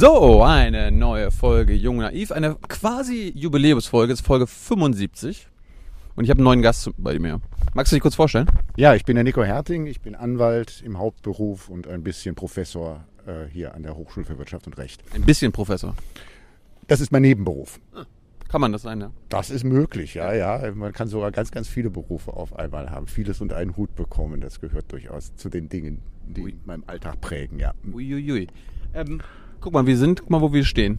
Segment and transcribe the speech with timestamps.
[0.00, 5.46] So, eine neue Folge Jung Naiv, eine quasi Jubiläumsfolge, ist Folge 75.
[6.16, 7.42] Und ich habe einen neuen Gast bei mir.
[7.74, 8.46] Magst du dich kurz vorstellen?
[8.76, 13.04] Ja, ich bin der Nico Herting, ich bin Anwalt im Hauptberuf und ein bisschen Professor
[13.26, 15.02] äh, hier an der Hochschule für Wirtschaft und Recht.
[15.12, 15.94] Ein bisschen Professor.
[16.86, 17.78] Das ist mein Nebenberuf.
[18.48, 19.10] Kann man das sein, ja?
[19.28, 20.72] Das ist möglich, ja, ja.
[20.74, 24.40] Man kann sogar ganz, ganz viele Berufe auf einmal haben, vieles unter einen Hut bekommen.
[24.40, 26.54] Das gehört durchaus zu den Dingen, die Ui.
[26.64, 27.74] meinem Alltag prägen, ja.
[27.92, 28.48] Uiuiui.
[28.94, 29.20] Ähm,
[29.60, 30.98] guck mal, wir sind, guck mal, wo wir stehen.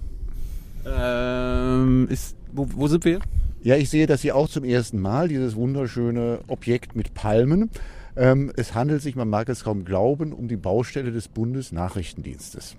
[0.86, 3.20] Ähm, ist, wo, wo sind wir?
[3.64, 7.70] Ja, ich sehe das hier auch zum ersten Mal, dieses wunderschöne Objekt mit Palmen.
[8.16, 12.76] Ähm, es handelt sich, man mag es kaum glauben, um die Baustelle des Bundesnachrichtendienstes.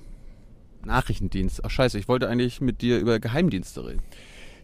[0.85, 1.65] Nachrichtendienst.
[1.65, 4.03] Ach scheiße, ich wollte eigentlich mit dir über Geheimdienste reden.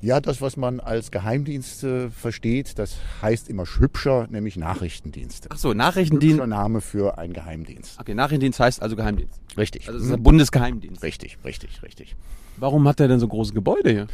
[0.01, 5.49] Ja, das, was man als Geheimdienste versteht, das heißt immer hübscher, nämlich Nachrichtendienste.
[5.53, 6.35] Ach so, Nachrichtendienst.
[6.37, 7.99] Hübscher Name für einen Geheimdienst.
[8.01, 9.41] Okay, Nachrichtendienst heißt also Geheimdienst.
[9.57, 9.89] Richtig.
[9.89, 10.23] Also es ist der Mhm.
[10.23, 11.03] Bundesgeheimdienst.
[11.03, 12.15] Richtig, richtig, richtig.
[12.59, 14.07] Warum hat der denn so große Gebäude hier?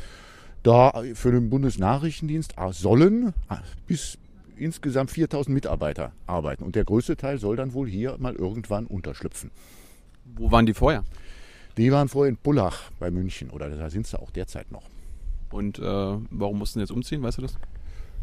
[0.63, 3.35] Da für den Bundesnachrichtendienst sollen
[3.87, 4.17] bis
[4.57, 6.65] insgesamt 4000 Mitarbeiter arbeiten.
[6.65, 9.51] Und der größte Teil soll dann wohl hier mal irgendwann unterschlüpfen.
[10.37, 11.05] Wo waren die vorher?
[11.77, 14.85] Die waren vorher in Bullach bei München oder da sind sie auch derzeit noch.
[15.51, 17.57] Und äh, warum mussten die jetzt umziehen, weißt du das?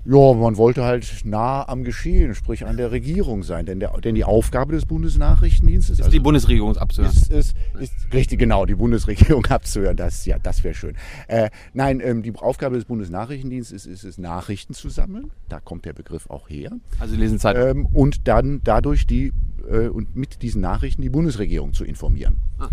[0.04, 3.68] Ja, man wollte halt nah am Geschehen, sprich an der Regierung sein.
[3.68, 7.14] Denn, der, denn die Aufgabe des Bundesnachrichtendienstes Ist die Bundesregierung abzuhören?
[7.14, 9.96] ist, ist, ist richtig genau die Bundesregierung abzuhören.
[9.96, 10.96] Das ja, das wäre schön.
[11.28, 15.30] Äh, nein, ähm, die Aufgabe des Bundesnachrichtendienstes ist, es Nachrichten zu sammeln.
[15.50, 16.72] Da kommt der Begriff auch her.
[17.00, 17.68] Also lesen Zeitung.
[17.68, 19.34] Ähm, und dann dadurch die
[19.70, 22.38] äh, und mit diesen Nachrichten die Bundesregierung zu informieren.
[22.58, 22.70] Ah.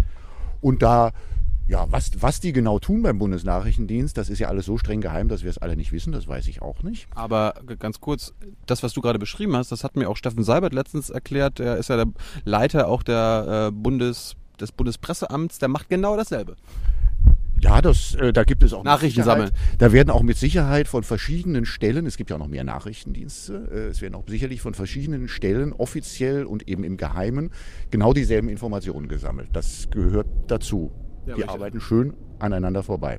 [0.62, 1.12] Und da
[1.68, 5.28] ja, was, was die genau tun beim Bundesnachrichtendienst, das ist ja alles so streng geheim,
[5.28, 7.06] dass wir es alle nicht wissen, das weiß ich auch nicht.
[7.14, 8.34] Aber ganz kurz,
[8.66, 11.58] das, was du gerade beschrieben hast, das hat mir auch Steffen Seibert letztens erklärt.
[11.58, 12.06] Der ist ja der
[12.44, 15.58] Leiter auch der äh, Bundes, des Bundespresseamts.
[15.58, 16.56] Der macht genau dasselbe.
[17.60, 19.50] Ja, das, äh, da gibt es auch Nachrichten sammeln.
[19.78, 23.68] Da werden auch mit Sicherheit von verschiedenen Stellen, es gibt ja auch noch mehr Nachrichtendienste,
[23.72, 27.50] äh, es werden auch sicherlich von verschiedenen Stellen offiziell und eben im Geheimen
[27.90, 29.48] genau dieselben Informationen gesammelt.
[29.52, 30.92] Das gehört dazu.
[31.26, 33.18] Ja, Die arbeiten schön aneinander vorbei.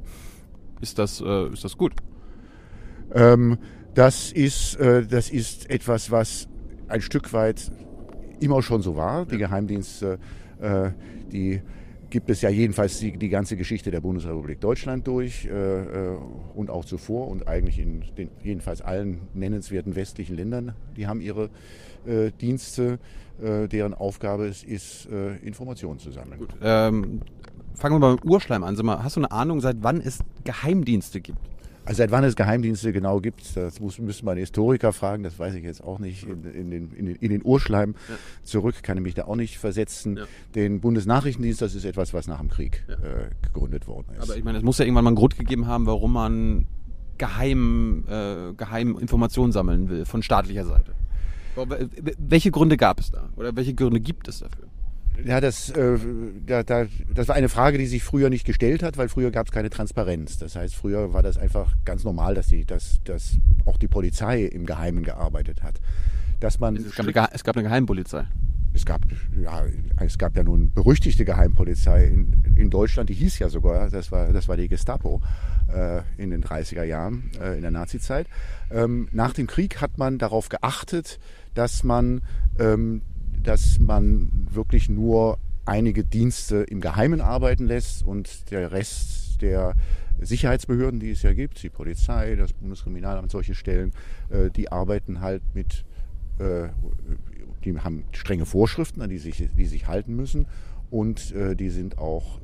[0.81, 1.93] Ist das, äh, ist das gut?
[3.13, 3.57] Ähm,
[3.93, 6.47] das, ist, äh, das ist etwas, was
[6.87, 7.71] ein Stück weit
[8.39, 9.25] immer schon so war.
[9.25, 10.19] Die Geheimdienste,
[10.61, 10.91] äh,
[11.31, 11.61] die
[12.09, 16.17] gibt es ja jedenfalls die, die ganze Geschichte der Bundesrepublik Deutschland durch äh, äh,
[16.55, 20.73] und auch zuvor und eigentlich in den jedenfalls allen nennenswerten westlichen Ländern.
[20.97, 21.49] Die haben ihre
[22.07, 22.99] äh, Dienste,
[23.41, 26.47] äh, deren Aufgabe es ist, äh, Informationen zu sammeln.
[26.61, 27.21] Ähm,
[27.79, 28.75] fangen wir mal mit Urschleim an.
[28.75, 31.39] Sag mal, hast du eine Ahnung, seit wann es Geheimdienste gibt?
[31.85, 35.39] Also seit wann es Geheimdienste genau gibt, das muss, müsste man einen Historiker fragen, das
[35.39, 36.23] weiß ich jetzt auch nicht.
[36.23, 37.95] In, in, den, in, den, in den Urschleim
[38.43, 40.17] zurück kann ich mich da auch nicht versetzen.
[40.17, 40.25] Ja.
[40.53, 42.93] Den Bundesnachrichtendienst, das ist etwas, was nach dem Krieg Ja.
[42.95, 44.21] äh, gegründet worden ist.
[44.23, 46.67] Aber ich meine, es muss ja irgendwann mal einen Grund gegeben haben, warum man
[47.17, 50.93] geheim, äh, geheim Informationen sammeln will von staatlicher Seite.
[52.19, 53.29] Welche Gründe gab es da?
[53.35, 54.67] Oder welche Gründe gibt es dafür?
[55.25, 55.97] Ja, das, äh,
[56.45, 59.47] da, da, das war eine Frage, die sich früher nicht gestellt hat, weil früher gab
[59.47, 60.37] es keine Transparenz.
[60.37, 64.43] Das heißt, früher war das einfach ganz normal, dass, die, dass, dass auch die Polizei
[64.43, 65.79] im Geheimen gearbeitet hat.
[66.39, 68.25] Dass man Es gab eine, es gab eine Geheimpolizei.
[68.73, 69.01] Es gab,
[69.41, 69.63] ja,
[69.99, 74.31] es gab ja nun berüchtigte Geheimpolizei in, in Deutschland, die hieß ja sogar, das war,
[74.31, 75.21] das war die Gestapo
[75.73, 78.27] äh, in den 30er Jahren, äh, in der Nazizeit.
[78.69, 81.19] Ähm, nach dem Krieg hat man darauf geachtet,
[81.55, 82.21] dass man,
[82.59, 83.01] ähm,
[83.43, 89.75] dass man wirklich nur einige Dienste im Geheimen arbeiten lässt und der Rest der
[90.19, 93.93] Sicherheitsbehörden, die es ja gibt, die Polizei, das Bundeskriminalamt, solche Stellen,
[94.29, 95.85] äh, die arbeiten halt mit
[96.39, 96.69] äh,
[97.63, 100.47] die haben strenge Vorschriften, an die sich, die sich halten müssen
[100.89, 102.39] und äh, die sind auch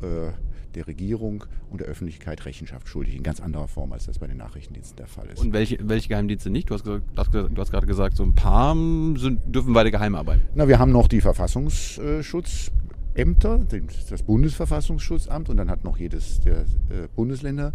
[0.75, 4.37] der Regierung und der Öffentlichkeit Rechenschaft schuldig, in ganz anderer Form, als das bei den
[4.37, 5.39] Nachrichtendiensten der Fall ist.
[5.41, 6.69] Und welche, welche Geheimdienste nicht?
[6.69, 10.41] Du hast, gesagt, du hast gerade gesagt, so ein paar sind, dürfen weiter geheim arbeiten.
[10.55, 16.61] Na, wir haben noch die Verfassungsschutzämter, den- das Bundesverfassungsschutzamt und dann hat noch jedes der
[16.61, 17.73] äh, Bundesländer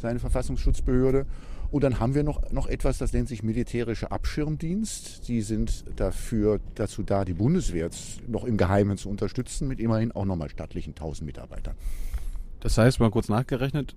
[0.00, 1.26] seine Verfassungsschutzbehörde.
[1.70, 5.26] Und dann haben wir noch, noch etwas, das nennt sich militärischer Abschirmdienst.
[5.28, 7.88] Die sind dafür, dazu da, die Bundeswehr
[8.28, 11.74] noch im Geheimen zu unterstützen, mit immerhin auch nochmal stattlichen 1000 Mitarbeitern.
[12.62, 13.96] Das heißt, mal kurz nachgerechnet,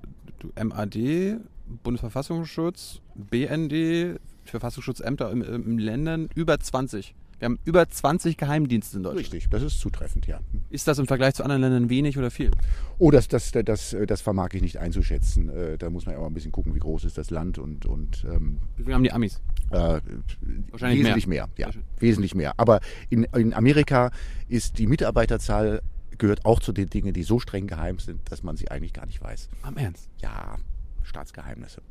[0.61, 1.37] MAD,
[1.83, 7.13] Bundesverfassungsschutz, BND, Verfassungsschutsämter im, im Ländern, über 20.
[7.37, 9.25] Wir haben über 20 Geheimdienste in Deutschland.
[9.33, 10.39] Richtig, das ist zutreffend, ja.
[10.69, 12.49] Ist das im Vergleich zu anderen Ländern wenig oder viel?
[12.97, 15.49] Oh, das, das, das, das vermag ich nicht einzuschätzen.
[15.49, 17.85] Äh, Da muss man ja auch ein bisschen gucken, wie groß ist das Land und,
[17.85, 19.41] und ähm, Wie viel haben die Amis?
[19.71, 19.99] Äh,
[20.71, 21.83] Wahrscheinlich wesentlich mehr, ja, Sehr schön.
[21.99, 22.53] wesentlich mehr.
[22.57, 22.79] Aber
[23.09, 24.11] in, in Amerika
[24.47, 25.81] ist die Mitarbeiterzahl
[26.17, 29.05] gehört auch zu den Dingen, die so streng geheim sind, dass man sie eigentlich gar
[29.05, 29.49] nicht weiß.
[29.61, 30.09] Am Ernst?
[30.21, 30.57] Ja,
[31.03, 31.81] Staatsgeheimnisse.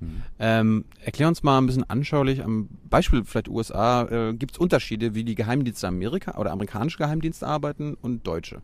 [0.00, 0.22] Mhm.
[0.38, 5.14] Ähm, erklär uns mal ein bisschen anschaulich, am Beispiel vielleicht USA, äh, gibt es Unterschiede,
[5.14, 8.62] wie die Geheimdienste Amerika oder amerikanische Geheimdienste arbeiten und deutsche?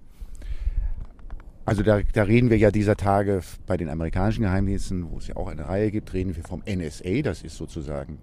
[1.66, 5.36] Also da, da, reden wir ja dieser Tage bei den amerikanischen Geheimdiensten, wo es ja
[5.36, 8.18] auch eine Reihe gibt, reden wir vom NSA, das ist sozusagen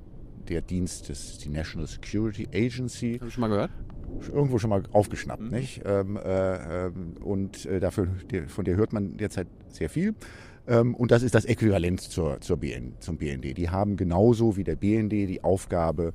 [0.50, 3.16] der Dienst des die National Security Agency.
[3.16, 3.72] Habe ich schon mal gehört?
[4.32, 5.50] Irgendwo schon mal aufgeschnappt, mhm.
[5.50, 5.82] nicht?
[5.86, 8.08] Ähm, äh, ähm, und äh, dafür,
[8.48, 10.14] von der hört man derzeit sehr viel.
[10.68, 13.58] Ähm, und das ist das Äquivalent zur, zur BN, zum BND.
[13.58, 16.14] Die haben genauso wie der BND die Aufgabe,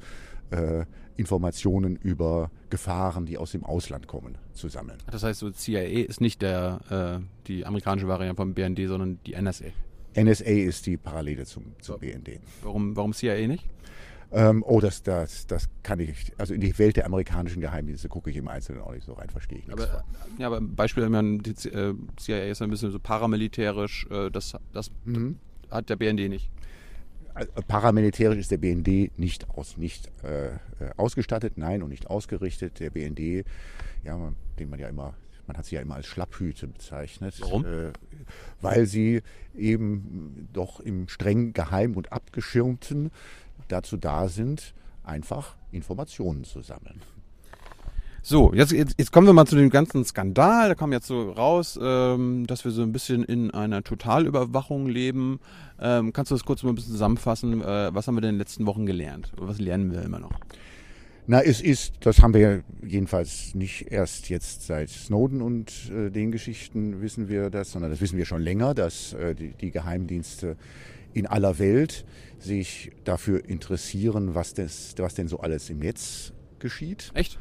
[0.51, 0.85] äh,
[1.17, 4.99] Informationen über Gefahren, die aus dem Ausland kommen, zu sammeln.
[5.11, 9.35] Das heißt, so CIA ist nicht der, äh, die amerikanische Variante vom BND, sondern die
[9.35, 9.67] NSA.
[10.17, 12.41] NSA ist die Parallele zum, zum BND.
[12.63, 13.65] Warum, warum CIA nicht?
[14.31, 18.29] Ähm, oh, das, das, das kann ich, also in die Welt der amerikanischen Geheimdienste gucke
[18.31, 20.01] ich im Einzelnen auch nicht so rein, verstehe ich aber, von.
[20.39, 24.55] Ja, aber Beispiel, ich meine, die äh, CIA ist ein bisschen so paramilitärisch, äh, das,
[24.73, 25.39] das mhm.
[25.71, 26.51] hat der BND nicht.
[27.33, 30.59] Also, paramilitärisch ist der BND nicht, aus, nicht äh, äh,
[30.99, 32.81] ausgestattet, nein, und nicht ausgerichtet.
[32.81, 33.47] Der BND,
[34.05, 35.15] ja, den man ja immer
[35.49, 37.37] man hat sie ja immer als Schlapphüte bezeichnet.
[37.41, 37.65] Warum?
[37.65, 37.93] Äh,
[38.61, 39.23] weil sie
[39.57, 43.11] eben doch im streng geheim und abgeschirmten
[43.69, 44.75] dazu da sind,
[45.05, 47.01] einfach Informationen zu sammeln.
[48.23, 50.69] So, jetzt, jetzt, jetzt kommen wir mal zu dem ganzen Skandal.
[50.69, 55.41] Da kam jetzt so raus, ähm, dass wir so ein bisschen in einer Totalüberwachung leben.
[55.81, 57.63] Ähm, kannst du das kurz mal ein bisschen zusammenfassen?
[57.63, 59.33] Äh, was haben wir denn in den letzten Wochen gelernt?
[59.37, 60.33] Was lernen wir immer noch?
[61.31, 66.33] Na, es ist, das haben wir jedenfalls nicht erst jetzt seit Snowden und äh, den
[66.33, 70.57] Geschichten wissen wir das, sondern das wissen wir schon länger, dass äh, die, die Geheimdienste
[71.19, 72.05] in aller Welt
[72.39, 77.11] sich dafür interessieren, was, das, was denn so alles im Netz geschieht.
[77.15, 77.39] Echt?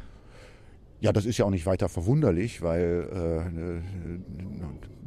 [1.00, 3.44] Ja, das ist ja auch nicht weiter verwunderlich, weil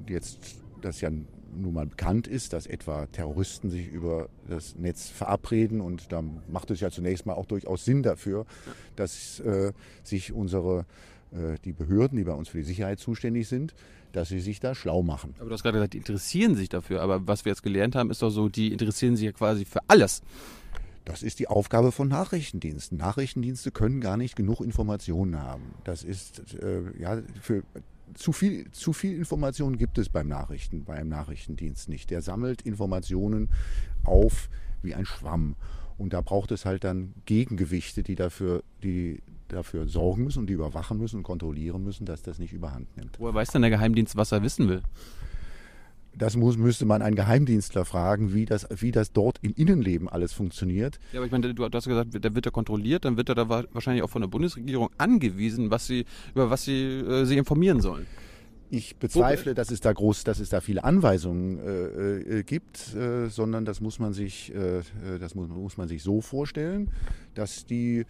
[0.06, 0.38] äh, jetzt
[0.81, 6.12] das ja nun mal bekannt ist, dass etwa Terroristen sich über das Netz verabreden und
[6.12, 8.46] da macht es ja zunächst mal auch durchaus Sinn dafür,
[8.94, 9.73] dass äh,
[10.05, 10.87] sich unsere
[11.32, 13.75] äh, die Behörden, die bei uns für die Sicherheit zuständig sind,
[14.12, 15.35] dass sie sich da schlau machen.
[15.39, 17.03] Aber du hast gerade gesagt, die interessieren sich dafür.
[17.03, 19.81] Aber was wir jetzt gelernt haben, ist doch so, die interessieren sich ja quasi für
[19.89, 20.23] alles.
[21.05, 22.99] Das ist die Aufgabe von Nachrichtendiensten.
[22.99, 25.75] Nachrichtendienste können gar nicht genug Informationen haben.
[25.85, 27.62] Das ist äh, ja für
[28.15, 32.11] zu viel, zu viel Informationen gibt es beim Nachrichten, beim Nachrichtendienst nicht.
[32.11, 33.49] Der sammelt Informationen
[34.05, 34.49] auf
[34.83, 35.57] wie ein Schwamm.
[35.99, 40.55] Und da braucht es halt dann Gegengewichte, die dafür, die dafür sorgen müssen und die
[40.55, 43.19] überwachen müssen und kontrollieren müssen, dass das nicht überhand nimmt.
[43.19, 44.82] Woher weiß denn der Geheimdienst, was er wissen will?
[46.12, 50.32] Das muss, müsste man einen Geheimdienstler fragen, wie das, wie das dort im Innenleben alles
[50.32, 50.99] funktioniert.
[51.12, 53.49] Ja, aber ich meine, du, hast gesagt, der wird er kontrolliert, dann wird er da
[53.49, 56.05] wahrscheinlich auch von der Bundesregierung angewiesen, was sie,
[56.35, 58.06] über was sie äh, sich informieren sollen.
[58.73, 63.29] Ich bezweifle, dass es da groß, dass es da viele Anweisungen äh, äh, gibt, äh,
[63.29, 64.82] sondern das muss man sich, äh,
[65.19, 66.91] das muss, muss, man sich so vorstellen,
[67.35, 68.05] dass die äh,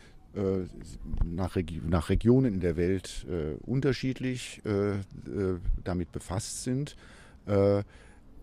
[1.25, 4.99] nach, Regi nach, Regionen in der Welt äh, unterschiedlich äh,
[5.85, 6.97] damit befasst sind.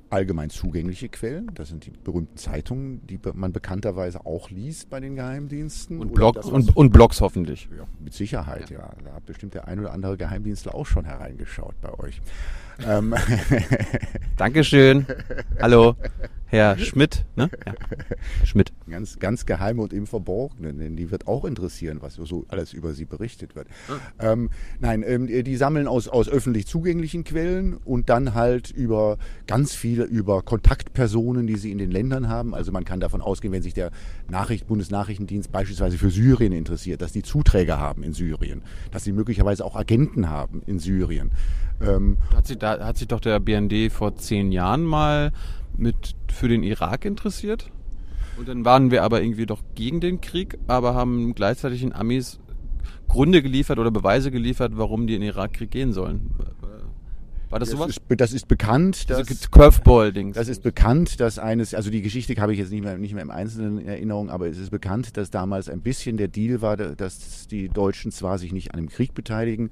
[0.10, 5.16] allgemein zugängliche Quellen, das sind die berühmten Zeitungen, die man bekannterweise auch liest bei den
[5.16, 6.00] Geheimdiensten.
[6.00, 7.70] Und, Blog, und, und, Blogs hoffentlich.
[7.78, 8.80] Ja, mit Sicherheit, ja.
[8.80, 8.94] ja.
[9.04, 12.22] Da hat bestimmt der ein oder andere Geheimdienstler auch schon hereingeschaut bei euch.
[12.86, 13.16] Ähm.
[14.38, 15.06] Dankeschön.
[15.60, 15.96] Hallo.
[16.50, 17.50] Herr Schmidt, ne?
[17.66, 17.74] Ja.
[18.46, 18.72] Schmidt.
[18.90, 22.94] Ganz, ganz geheim und im Verborgenen, denn die wird auch interessieren, was so alles über
[22.94, 23.68] sie berichtet wird.
[23.90, 24.32] Ah.
[24.32, 29.74] Ähm, nein, ähm, die sammeln aus, aus öffentlich zugänglichen Quellen und dann halt über ganz
[29.76, 32.56] viele, über Kontaktpersonen, die sie in den Ländern haben.
[32.56, 33.92] Also man kann davon ausgehen, wenn sich der
[34.30, 39.66] Nachricht, Bundesnachrichtendienst beispielsweise für Syrien interessiert, dass die Zuträger haben in Syrien, dass sie möglicherweise
[39.66, 41.32] auch Agenten haben in Syrien.
[41.82, 45.32] Ähm, hat, sich da, hat sich doch der BND vor zehn Jahren mal
[45.78, 47.72] mit für den Irak interessiert.
[48.38, 52.40] Und dann waren wir aber irgendwie doch gegen den Krieg, aber haben gleichzeitig den Amis
[53.08, 56.30] Gründe geliefert oder Beweise geliefert, warum die in den Irakkrieg gehen sollen.
[57.50, 57.90] War das, das sowas?
[57.92, 59.10] Ist, das ist bekannt.
[59.10, 60.36] Dass, Curveball-Dings.
[60.36, 63.24] Das ist bekannt, dass eines, also die Geschichte habe ich jetzt nicht mehr, nicht mehr
[63.24, 66.76] im Einzelnen in Erinnerung, aber es ist bekannt, dass damals ein bisschen der Deal war,
[66.76, 69.72] dass die Deutschen zwar sich nicht an dem Krieg beteiligen,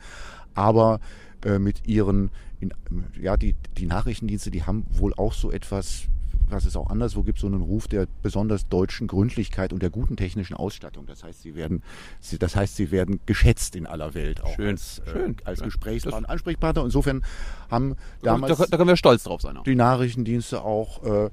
[0.53, 1.01] aber
[1.45, 2.73] äh, mit ihren, in,
[3.21, 6.07] ja, die, die Nachrichtendienste, die haben wohl auch so etwas
[6.49, 10.15] was es auch anderswo gibt, so einen Ruf der besonders deutschen Gründlichkeit und der guten
[10.15, 11.05] technischen Ausstattung.
[11.05, 11.81] Das heißt, sie werden,
[12.19, 15.35] sie, das heißt, sie werden geschätzt in aller Welt auch Schön, als, äh, schön.
[15.43, 15.65] als Ja.
[15.65, 16.83] Gesprächspartner, Ansprechpartner.
[16.83, 17.23] Insofern
[17.69, 19.57] haben Da, damals da, da können wir stolz drauf sein.
[19.57, 19.63] Auch.
[19.63, 21.29] die Nachrichtendienste auch, äh,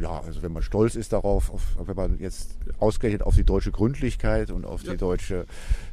[0.00, 3.72] ja, also wenn man stolz ist darauf, auf, wenn man jetzt ausgerechnet auf die deutsche
[3.72, 5.46] Gründlichkeit und auf die deutsche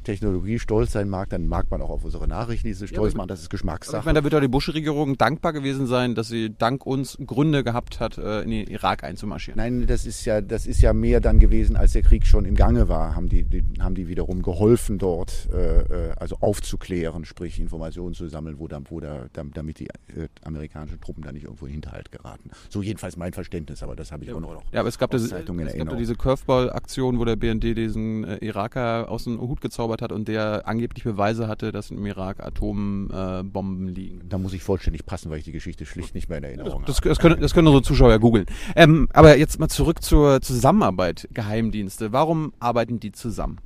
[0.04, 3.28] Technologie stolz sein mag, dann mag man auch auf unsere Nachrichtendienste stolz aber- machen.
[3.30, 4.06] Das ist Aber ich Geschmackssache.
[4.06, 8.00] meine, da wird doch die Bush-Regierung dankbar gewesen sein, dass sie dank uns Gründe gehabt
[8.00, 9.58] hat, äh, in den Irak einzumarschieren.
[9.58, 12.56] Nein, das ist ja, das ist ja mehr dann gewesen, als der Krieg schon im
[12.56, 17.60] Gange war, haben die, die haben die wiederum geholfen dort, äh, äh, also aufzuklären, sprich
[17.60, 21.44] Informationen zu sammeln, wo dann, wo da, dam- damit die äh, amerikanischen Truppen da nicht
[21.44, 22.52] irgendwo in Hinterhalt geraten.
[22.70, 24.64] So jedenfalls mein Verständnis, aber das habe ich auch noch.
[24.72, 29.10] Ja, aber es gab, das, es gab diese Curveball-Aktion, wo der BND diesen äh, Iraker
[29.10, 33.92] aus dem Hut gezaubert hat und der angeblich Beweise hatte, dass im Irak Atombomben äh,
[33.92, 34.22] liegen.
[34.30, 36.98] Da muss ich vollständig passen, weil ich die Geschichte schlicht nicht mehr in Erinnerung Das,
[36.98, 37.10] habe.
[37.10, 38.46] das, können, das können unsere Zuschauer googeln.
[38.76, 42.14] Ähm, aber jetzt mal zurück zur Zusammenarbeit Geheimdienste.
[42.14, 43.58] Warum arbeiten die zusammen?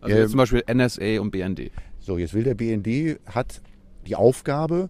[0.00, 1.70] Also Ähm, zum Beispiel NSA und BND.
[2.00, 3.60] So, jetzt will der BND, hat
[4.06, 4.88] die Aufgabe,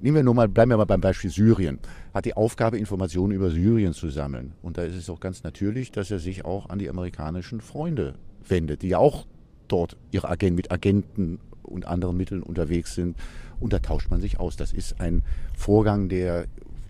[0.00, 1.78] nehmen wir nur mal, bleiben wir mal beim Beispiel Syrien,
[2.14, 4.52] hat die Aufgabe, Informationen über Syrien zu sammeln.
[4.62, 8.14] Und da ist es auch ganz natürlich, dass er sich auch an die amerikanischen Freunde
[8.48, 9.26] wendet, die ja auch
[9.72, 13.16] dort ihre Agenten mit Agenten und anderen Mitteln unterwegs sind.
[13.60, 14.56] Und da tauscht man sich aus.
[14.56, 15.22] Das ist ein
[15.56, 16.46] Vorgang, der,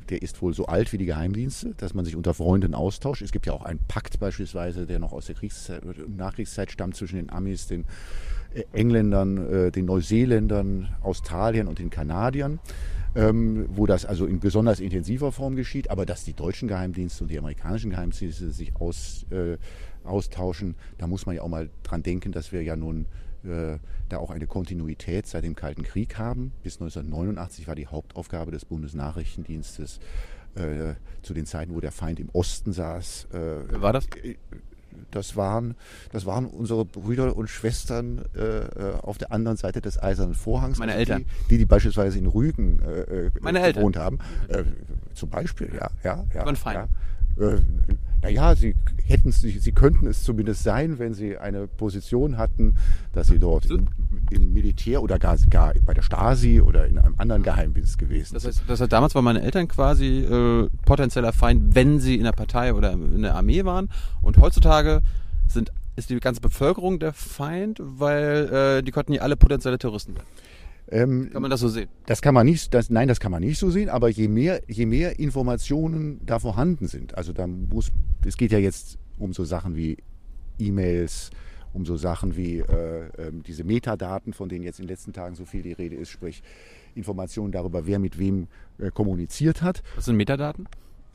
[0.08, 3.22] der ist wohl so alt wie die Geheimdienste, dass man sich unter Freunden austauscht.
[3.22, 7.16] Es gibt ja auch einen Pakt beispielsweise, der noch aus der Kriegszeit, Nachkriegszeit stammt zwischen
[7.16, 7.84] den Amis, den
[8.54, 12.60] äh, Engländern, äh, den Neuseeländern, Australiern und den Kanadiern,
[13.14, 17.30] ähm, wo das also in besonders intensiver Form geschieht, aber dass die deutschen Geheimdienste und
[17.30, 19.56] die amerikanischen Geheimdienste sich aus, äh,
[20.04, 23.06] austauschen, da muss man ja auch mal dran denken, dass wir ja nun
[23.44, 23.78] äh,
[24.08, 26.52] da auch eine Kontinuität seit dem Kalten Krieg haben.
[26.62, 30.00] Bis 1989 war die Hauptaufgabe des Bundesnachrichtendienstes
[30.56, 33.28] äh, zu den Zeiten, wo der Feind im Osten saß.
[33.32, 34.06] Äh, war das?
[35.10, 35.76] das waren,
[36.12, 40.78] das waren unsere Brüder und Schwestern äh, äh, auf der anderen Seite des Eisernen Vorhangs.
[40.78, 41.24] Meine also Eltern.
[41.44, 44.18] Die, die, die beispielsweise in Rügen äh, äh, gewohnt haben.
[44.48, 44.64] Äh,
[45.14, 45.90] zum Beispiel, ja.
[46.02, 46.74] ja, ja waren.
[46.74, 46.88] Ja.
[47.40, 47.60] Äh,
[48.22, 48.74] naja, sie
[49.06, 52.76] hätten sie, sie könnten es zumindest sein, wenn sie eine Position hatten,
[53.14, 53.88] dass sie dort im,
[54.30, 58.42] im Militär oder gar, gar bei der Stasi oder in einem anderen Geheimdienst gewesen Das
[58.42, 58.56] sind.
[58.56, 62.32] heißt, das heißt, damals waren meine Eltern quasi äh, potenzieller Feind, wenn sie in der
[62.32, 63.88] Partei oder in der Armee waren.
[64.20, 65.00] Und heutzutage
[65.48, 70.14] sind, ist die ganze Bevölkerung der Feind, weil äh, die konnten ja alle potenzielle Terroristen
[70.14, 70.26] werden.
[70.90, 71.88] Ähm, Kann man das so sehen?
[72.06, 74.60] Das kann man nicht, das, nein, das kann man nicht so sehen, aber je mehr,
[74.66, 77.92] je mehr Informationen da vorhanden sind, also da muss,
[78.26, 79.98] es geht ja jetzt um so Sachen wie
[80.58, 81.30] E-Mails,
[81.72, 85.36] um so Sachen wie äh, ähm, diese Metadaten, von denen jetzt in den letzten Tagen
[85.36, 86.42] so viel die Rede ist, sprich
[86.94, 89.82] Informationen darüber, wer mit wem äh, kommuniziert hat.
[89.94, 90.66] Was sind Metadaten?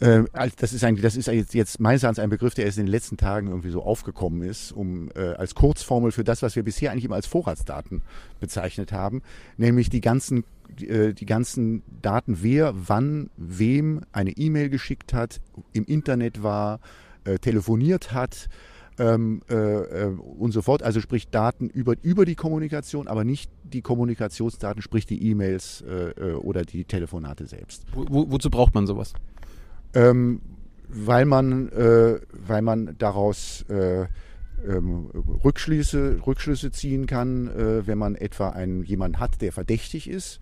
[0.01, 2.85] Ähm, das ist eigentlich, das ist jetzt, jetzt meines Erachtens ein Begriff, der erst in
[2.85, 6.63] den letzten Tagen irgendwie so aufgekommen ist, um äh, als Kurzformel für das, was wir
[6.63, 8.01] bisher eigentlich immer als Vorratsdaten
[8.39, 9.21] bezeichnet haben,
[9.57, 10.43] nämlich die ganzen,
[10.81, 15.39] äh, die ganzen Daten, wer, wann, wem eine E-Mail geschickt hat,
[15.71, 16.79] im Internet war,
[17.23, 18.49] äh, telefoniert hat.
[18.97, 20.81] Ähm, äh, äh, und so fort.
[20.81, 26.31] Also sprich Daten über, über die Kommunikation, aber nicht die Kommunikationsdaten, sprich die E-Mails äh,
[26.35, 27.83] oder die Telefonate selbst.
[27.93, 29.13] Wo, wozu braucht man sowas?
[29.95, 30.41] Ähm,
[30.87, 34.05] weil man, äh, weil man daraus äh,
[34.67, 35.07] ähm,
[35.43, 40.39] Rückschlüsse, Rückschlüsse ziehen kann, äh, wenn man etwa einen, jemanden hat, der verdächtig ist.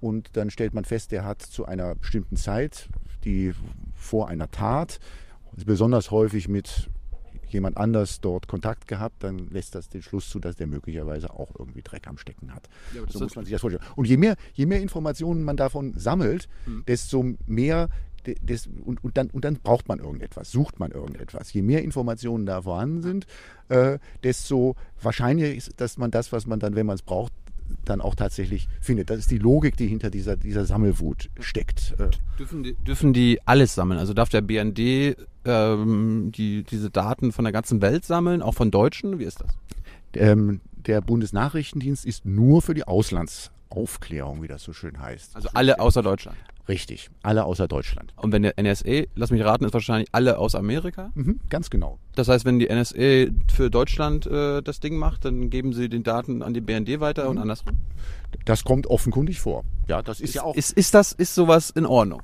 [0.00, 2.88] Und dann stellt man fest, der hat zu einer bestimmten Zeit,
[3.24, 3.54] die
[3.94, 5.00] vor einer Tat,
[5.64, 6.90] besonders häufig mit
[7.48, 11.54] jemand anders dort Kontakt gehabt, dann lässt das den Schluss zu, dass der möglicherweise auch
[11.58, 12.68] irgendwie Dreck am Stecken hat.
[12.92, 13.84] Ja, so muss man sich das vorstellen.
[13.94, 16.84] Und je mehr, je mehr Informationen man davon sammelt, Mhm.
[16.86, 17.88] desto mehr
[18.34, 21.52] des, und, und, dann, und dann braucht man irgendetwas, sucht man irgendetwas.
[21.52, 23.26] Je mehr Informationen da vorhanden sind,
[23.68, 27.32] äh, desto wahrscheinlicher ist, dass man das, was man dann, wenn man es braucht,
[27.84, 29.10] dann auch tatsächlich findet.
[29.10, 31.94] Das ist die Logik, die hinter dieser, dieser Sammelwut steckt.
[31.98, 33.98] Äh, Dürfen die, dürfen die alles sammeln?
[33.98, 38.70] Also darf der BND ähm, die, diese Daten von der ganzen Welt sammeln, auch von
[38.70, 39.18] Deutschen?
[39.18, 39.50] Wie ist das?
[40.16, 45.36] ähm, der Bundesnachrichtendienst ist nur für die Auslandsaufklärung, wie das so schön heißt.
[45.36, 46.36] Also alle außer Deutschland.
[46.68, 48.12] Richtig, alle außer Deutschland.
[48.16, 51.12] Und wenn der NSA, lass mich raten, ist wahrscheinlich alle aus Amerika.
[51.14, 51.98] Mhm, ganz genau.
[52.14, 56.02] Das heißt, wenn die NSA für Deutschland äh, das Ding macht, dann geben sie den
[56.02, 57.76] Daten an die BND weiter und andersrum.
[58.44, 59.64] Das kommt offenkundig vor.
[59.86, 60.56] Ja, das ist, ja auch.
[60.56, 62.22] Ist, ist das ist sowas in Ordnung?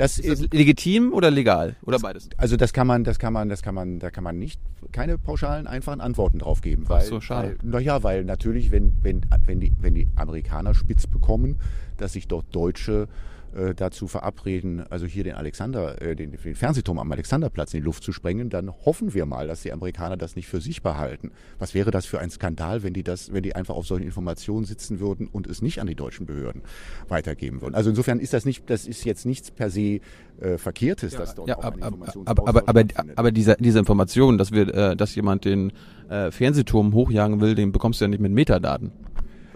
[0.00, 2.30] das Ist das legitim oder legal oder beides?
[2.38, 4.60] Also das kann man, das kann man, das kann man, da kann man nicht
[4.92, 6.88] keine pauschalen, einfachen Antworten drauf geben.
[6.88, 7.56] Weil, so, schade.
[7.60, 11.58] Weil, naja, weil natürlich, wenn, wenn, wenn, die, wenn die Amerikaner spitz bekommen,
[11.98, 13.08] dass sich dort Deutsche
[13.54, 17.84] äh, dazu verabreden, also hier den Alexander, äh, den, den Fernsehturm am Alexanderplatz in die
[17.84, 21.32] Luft zu sprengen, dann hoffen wir mal, dass die Amerikaner das nicht für sich behalten.
[21.58, 24.64] Was wäre das für ein Skandal, wenn die das, wenn die einfach auf solchen Informationen
[24.64, 26.62] sitzen würden und es nicht an die deutschen Behörden
[27.08, 27.74] weitergeben würden?
[27.74, 30.00] Also insofern ist das nicht, das ist jetzt nichts per se
[30.40, 32.84] äh, Verkehrtes, dass dort Ja, auch ab, ein ab, Informations- aber, aber,
[33.16, 35.72] aber diese, diese Information, dass wir, äh, dass jemand den
[36.08, 38.92] äh, Fernsehturm hochjagen will, den bekommst du ja nicht mit Metadaten.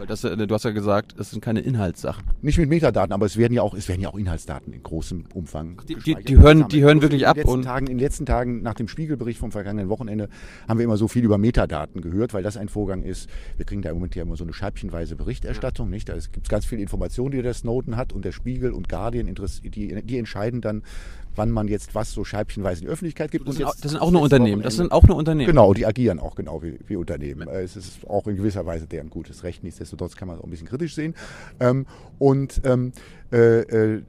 [0.07, 2.25] Das, äh, du hast ja gesagt, das sind keine Inhaltssachen.
[2.43, 5.25] Nicht mit Metadaten, aber es werden ja auch, es werden ja auch Inhaltsdaten in großem
[5.35, 5.81] Umfang.
[5.89, 6.73] die- gespeichert die hören- gesammelt.
[6.73, 8.89] die hören wirklich in den ab letzten und- Tagen, in den letzten Tagen nach dem
[8.89, 10.29] Spiegelbericht vom vergangenen Wochenende
[10.69, 13.29] haben wir immer so viel über Metadaten gehört, weil das ein Vorgang ist.
[13.57, 16.09] Wir kriegen da im Moment ja immer so eine scheibchenweise Berichterstattung, nicht?
[16.09, 19.27] Da gibt es ganz viel Information, die der Snowden hat und der Spiegel und Guardian,
[19.63, 20.83] die, die entscheiden dann,
[21.37, 23.47] wann man jetzt was so scheibchenweise in die Öffentlichkeit gibt.
[23.49, 24.63] Das sind, auch, jetzt- das sind auch nur Unternehmen.
[24.63, 25.47] Das sind auch nur Unternehmen.
[25.47, 27.49] Genau, die agieren auch genau wie, wie Unternehmen.
[27.49, 29.63] Äh, Es ist auch in gewisser Weise deren gutes Recht.
[29.65, 31.15] Nichtsdestotrotz kann man es auch ein bisschen kritisch sehen.
[31.61, 31.87] Ähm,
[32.19, 32.93] und ähm,
[33.33, 34.03] äh, äh,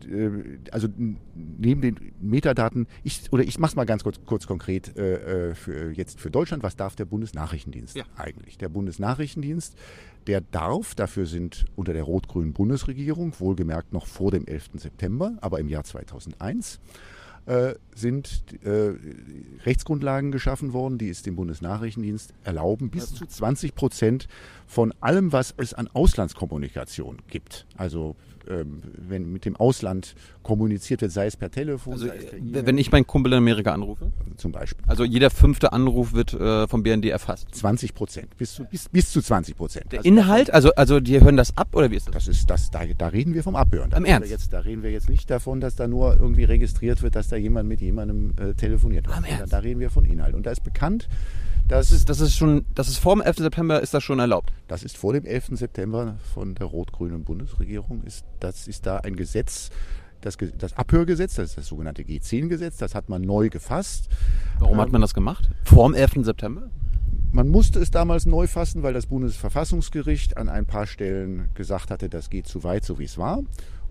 [0.72, 0.88] also
[1.36, 5.56] neben den Metadaten, ich, oder ich mache es mal ganz kurz, kurz konkret äh, äh,
[5.56, 8.04] für, jetzt für Deutschland, was darf der Bundesnachrichtendienst Ja.
[8.18, 8.58] eigentlich?
[8.58, 9.76] Der Bundesnachrichtendienst,
[10.28, 14.72] der darf, dafür sind unter der rot-grünen Bundesregierung, wohlgemerkt noch vor dem 11.
[14.76, 16.80] September, aber im Jahr 2001,
[17.46, 18.94] äh, sind äh,
[19.66, 24.28] Rechtsgrundlagen geschaffen worden, die es dem Bundesnachrichtendienst erlauben, bis zu 20 Prozent
[24.66, 27.66] von allem, was es an Auslandskommunikation gibt.
[27.78, 28.16] Also
[28.50, 32.38] ähm, wenn mit dem Ausland kommuniziert wird, sei es per Telefon, Also, sei es per
[32.38, 34.84] äh, wenn ich meinen Kumpel in Amerika anrufe, zum Beispiel.
[34.88, 37.48] also jeder fünfte Anruf wird äh, vom BND erfasst.
[37.54, 39.92] 20 Prozent, bis zu, bis, bis zu 20 Prozent.
[39.92, 42.14] Der Inhalt, also, also die hören das ab oder wie ist das?
[42.14, 43.90] Das ist das, da, da reden wir vom Abhören.
[43.90, 44.30] Da Am reden Ernst?
[44.30, 47.30] Wir jetzt, da reden wir jetzt nicht davon, dass da nur irgendwie registriert wird, dass
[47.30, 49.08] da jemand mit jemandem äh, telefoniert.
[49.10, 49.54] Am Ernst?
[49.54, 50.36] Da reden wir von Inhalt.
[50.36, 51.08] Und da ist bekannt,
[51.68, 53.38] Das ist, das ist schon, das ist vor dem 11.
[53.38, 54.54] September ist das schon erlaubt.
[54.68, 55.58] Das ist vor dem 11.
[55.58, 58.04] September von der rot-grünen Bundesregierung.
[58.04, 59.72] Ist, das ist da ein Gesetz,
[60.22, 64.10] das, das Abhörgesetz, das ist das sogenannte G10-Gesetz, das hat man neu gefasst.
[64.60, 65.50] Warum hat man das gemacht?
[65.64, 66.24] Vor dem 11.
[66.24, 66.70] September?
[67.32, 72.10] Man musste es damals neu fassen, weil das Bundesverfassungsgericht an ein paar Stellen gesagt hatte,
[72.10, 73.42] das geht zu weit, so wie es war.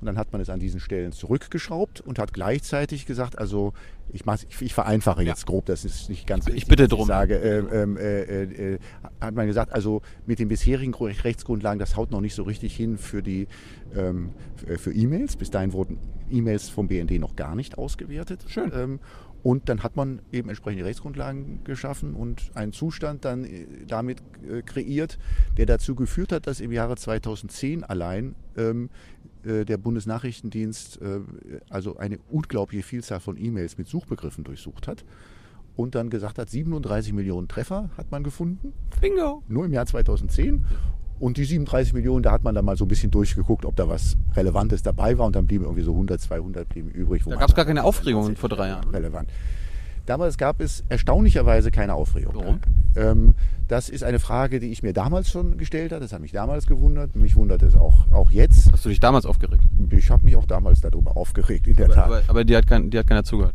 [0.05, 3.73] Und dann hat man es an diesen Stellen zurückgeschraubt und hat gleichzeitig gesagt, also
[4.13, 7.01] ich, ich, ich vereinfache jetzt grob, das ist nicht ganz Ich richtig, bitte drum.
[7.01, 8.79] Ich sage, äh, ähm, äh, äh, äh,
[9.19, 12.77] hat man gesagt, also mit den bisherigen Gru- Rechtsgrundlagen, das haut noch nicht so richtig
[12.77, 13.49] hin für die
[13.97, 14.33] ähm,
[14.77, 15.37] für E-Mails.
[15.37, 15.97] Bis dahin wurden
[16.31, 18.45] E-Mails vom BND noch gar nicht ausgewertet.
[18.47, 18.73] Schön.
[18.75, 19.01] Ähm,
[19.43, 24.23] und dann hat man eben entsprechende Rechtsgrundlagen geschaffen und einen Zustand dann äh, damit
[24.67, 25.19] kreiert,
[25.57, 28.91] der dazu geführt hat, dass im Jahre 2010 allein ähm,
[29.47, 31.21] äh, der Bundesnachrichtendienst äh,
[31.71, 35.05] also eine unglaubliche Vielzahl von E-Mails mit Suchbegriffen durchsucht hat
[35.77, 39.43] und dann gesagt hat, 37 Millionen Treffer hat man gefunden, Bingo.
[39.49, 40.65] nur im Jahr 2010.
[41.21, 43.89] Und die 37 Millionen, da hat man dann mal so ein bisschen durchgeguckt, ob da
[43.89, 47.23] was Relevantes dabei war und dann blieben irgendwie so 100, 200 blieben übrig.
[47.23, 48.91] Da man gab's gar keine Aufregung vor drei Jahren.
[48.91, 49.31] Relevant.
[50.07, 52.35] Damals gab es erstaunlicherweise keine Aufregung.
[52.35, 52.61] Warum?
[52.97, 53.35] Ähm,
[53.69, 56.03] das ist eine Frage, die ich mir damals schon gestellt habe.
[56.03, 57.17] Das hat mich damals gewundert.
[57.17, 58.71] Mich wundert es auch, auch jetzt.
[58.71, 59.65] Hast du dich damals aufgeregt?
[59.91, 62.05] Ich habe mich auch damals darüber aufgeregt, in der Aber, Tat.
[62.07, 63.55] aber, aber die, hat kein, die hat keiner zugehört.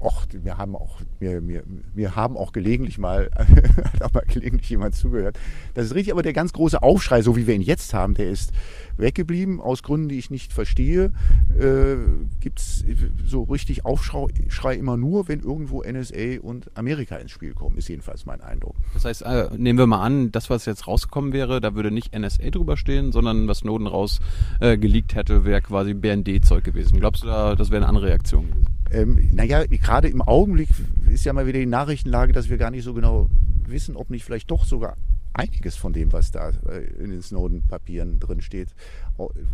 [0.00, 1.62] Och, wir haben auch, wir, wir,
[1.94, 3.30] wir haben auch gelegentlich mal,
[3.92, 5.38] hat auch mal gelegentlich jemand zugehört.
[5.74, 8.30] Das ist richtig, aber der ganz große Aufschrei, so wie wir ihn jetzt haben, der
[8.30, 8.52] ist
[8.96, 11.12] weggeblieben, aus Gründen, die ich nicht verstehe.
[11.58, 11.96] Äh,
[12.40, 12.84] Gibt es
[13.24, 18.26] so richtig Aufschrei immer nur, wenn irgendwo NSA und Amerika ins Spiel kommen, ist jedenfalls
[18.26, 18.74] mein Eindruck.
[18.94, 22.16] Das heißt, äh, nehmen wir mal an, das, was jetzt rausgekommen wäre, da würde nicht
[22.18, 24.20] NSA drüber stehen, sondern was Snowden raus
[24.60, 24.76] äh,
[25.12, 26.98] hätte, wäre quasi BND-Zeug gewesen.
[26.98, 28.77] Glaubst du, da, das wäre eine andere Reaktion gewesen?
[28.90, 30.68] Ähm, naja, gerade im Augenblick
[31.10, 33.28] ist ja mal wieder die Nachrichtenlage, dass wir gar nicht so genau
[33.66, 34.96] wissen, ob nicht vielleicht doch sogar
[35.34, 38.74] einiges von dem, was da äh, in den Snowden-Papieren drin steht,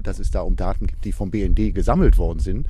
[0.02, 2.66] dass es da um Daten gibt, die vom BND gesammelt worden sind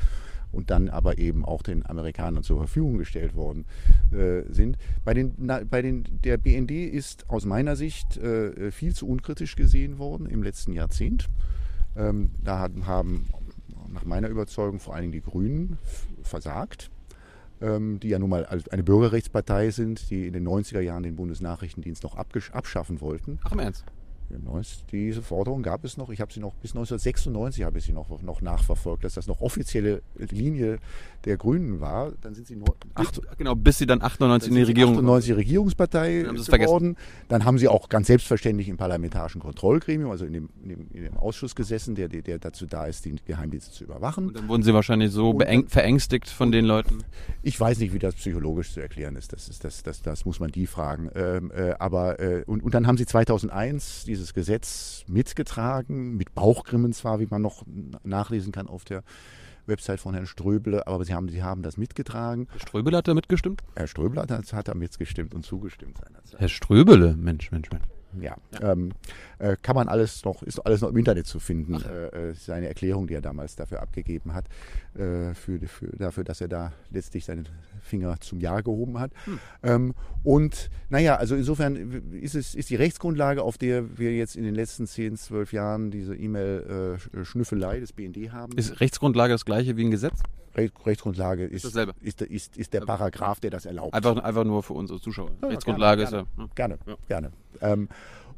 [0.52, 3.64] und dann aber eben auch den Amerikanern zur Verfügung gestellt worden
[4.12, 4.78] äh, sind.
[5.04, 9.56] Bei den, na, bei den, der BND ist aus meiner Sicht äh, viel zu unkritisch
[9.56, 11.28] gesehen worden im letzten Jahrzehnt.
[11.96, 13.26] Ähm, da haben, haben
[13.92, 15.78] nach meiner Überzeugung vor allen Dingen die Grünen
[16.22, 16.90] versagt,
[17.60, 22.02] ähm, die ja nun mal eine Bürgerrechtspartei sind, die in den 90er Jahren den Bundesnachrichtendienst
[22.02, 23.38] noch abschaffen wollten.
[23.44, 23.84] Ach im Ernst?
[24.90, 26.10] Diese Forderung gab es noch.
[26.10, 29.40] Ich habe sie noch bis 1996 habe ich sie noch, noch nachverfolgt, dass das noch
[29.40, 30.78] offizielle Linie
[31.24, 32.12] der Grünen war.
[32.20, 36.24] Dann sind sie nur acht, genau, bis sie dann 98 in die Regierung 98 Regierungspartei
[36.24, 36.96] Dann geworden.
[37.28, 41.04] Dann haben sie auch ganz selbstverständlich im parlamentarischen Kontrollgremium, also in dem, in dem, in
[41.04, 44.28] dem Ausschuss gesessen, der, der, dazu da ist, die Geheimdienste zu überwachen.
[44.28, 47.04] Und dann wurden sie wahrscheinlich so dann- verängstigt von den Leuten.
[47.42, 49.32] Ich weiß nicht, wie das psychologisch zu erklären ist.
[49.32, 51.10] Das, ist, das, das, das muss man die fragen.
[51.14, 56.92] Ähm, äh, aber äh, und, und dann haben sie 2001 dieses Gesetz mitgetragen, mit Bauchgrimmen
[56.92, 57.64] zwar, wie man noch
[58.04, 59.02] nachlesen kann auf der
[59.66, 62.48] Website von Herrn Ströbele, aber sie haben, sie haben das mitgetragen.
[62.50, 63.62] Herr Ströbele hat da mitgestimmt?
[63.74, 66.40] Herr Ströbele hat, hat da mitgestimmt und zugestimmt seinerzeit.
[66.40, 67.84] Herr Ströbele, Mensch, Mensch, Mensch.
[68.20, 68.92] Ja, ähm,
[69.38, 71.74] äh, kann man alles noch, ist alles noch im Internet zu finden.
[71.82, 74.46] Äh, äh, seine Erklärung, die er damals dafür abgegeben hat,
[74.94, 77.48] äh, für, für, dafür, dass er da letztlich seinen
[77.82, 79.12] Finger zum Ja gehoben hat.
[79.24, 79.38] Hm.
[79.62, 81.76] Ähm, und naja, also insofern
[82.12, 85.90] ist es ist die Rechtsgrundlage, auf der wir jetzt in den letzten 10, 12 Jahren
[85.90, 88.56] diese E-Mail-Schnüffelei des BND haben.
[88.56, 90.20] Ist Rechtsgrundlage das gleiche wie ein Gesetz?
[90.56, 91.94] Recht, Rechtsgrundlage ist, dasselbe.
[92.00, 93.94] ist, ist, ist der Paragraph, der das erlaubt.
[93.94, 95.30] Einfach, einfach nur für unsere Zuschauer.
[95.42, 96.48] Ja, Rechtsgrundlage gerne, ist ja.
[96.54, 96.96] Gerne, Ja.
[97.08, 97.32] gerne.
[97.60, 97.88] Ähm,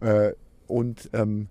[0.01, 0.33] äh,
[0.67, 1.49] und ähm,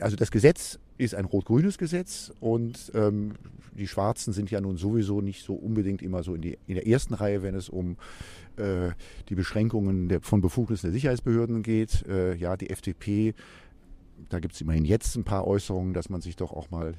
[0.00, 3.34] also das Gesetz ist ein rot-grünes Gesetz und ähm,
[3.72, 6.86] die Schwarzen sind ja nun sowieso nicht so unbedingt immer so in, die, in der
[6.86, 7.96] ersten Reihe, wenn es um
[8.56, 8.90] äh,
[9.28, 12.04] die Beschränkungen der, von Befugnissen der Sicherheitsbehörden geht.
[12.08, 13.34] Äh, ja, die FDP,
[14.28, 16.94] da gibt es immerhin jetzt ein paar Äußerungen, dass man sich doch auch mal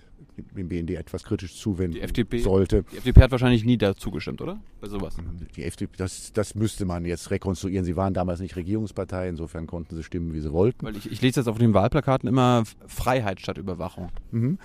[0.55, 2.83] dem BND etwas kritisch zuwenden Die FDP sollte.
[2.91, 4.59] Die FDP hat wahrscheinlich nie dazu gestimmt, oder?
[4.79, 5.17] Bei sowas.
[5.55, 7.85] Die FDP, das, das müsste man jetzt rekonstruieren.
[7.85, 10.85] Sie waren damals nicht Regierungspartei, insofern konnten sie stimmen, wie sie wollten.
[10.85, 14.09] Weil ich, ich lese jetzt auf den Wahlplakaten immer Freiheit statt Überwachung.
[14.31, 14.57] Mhm.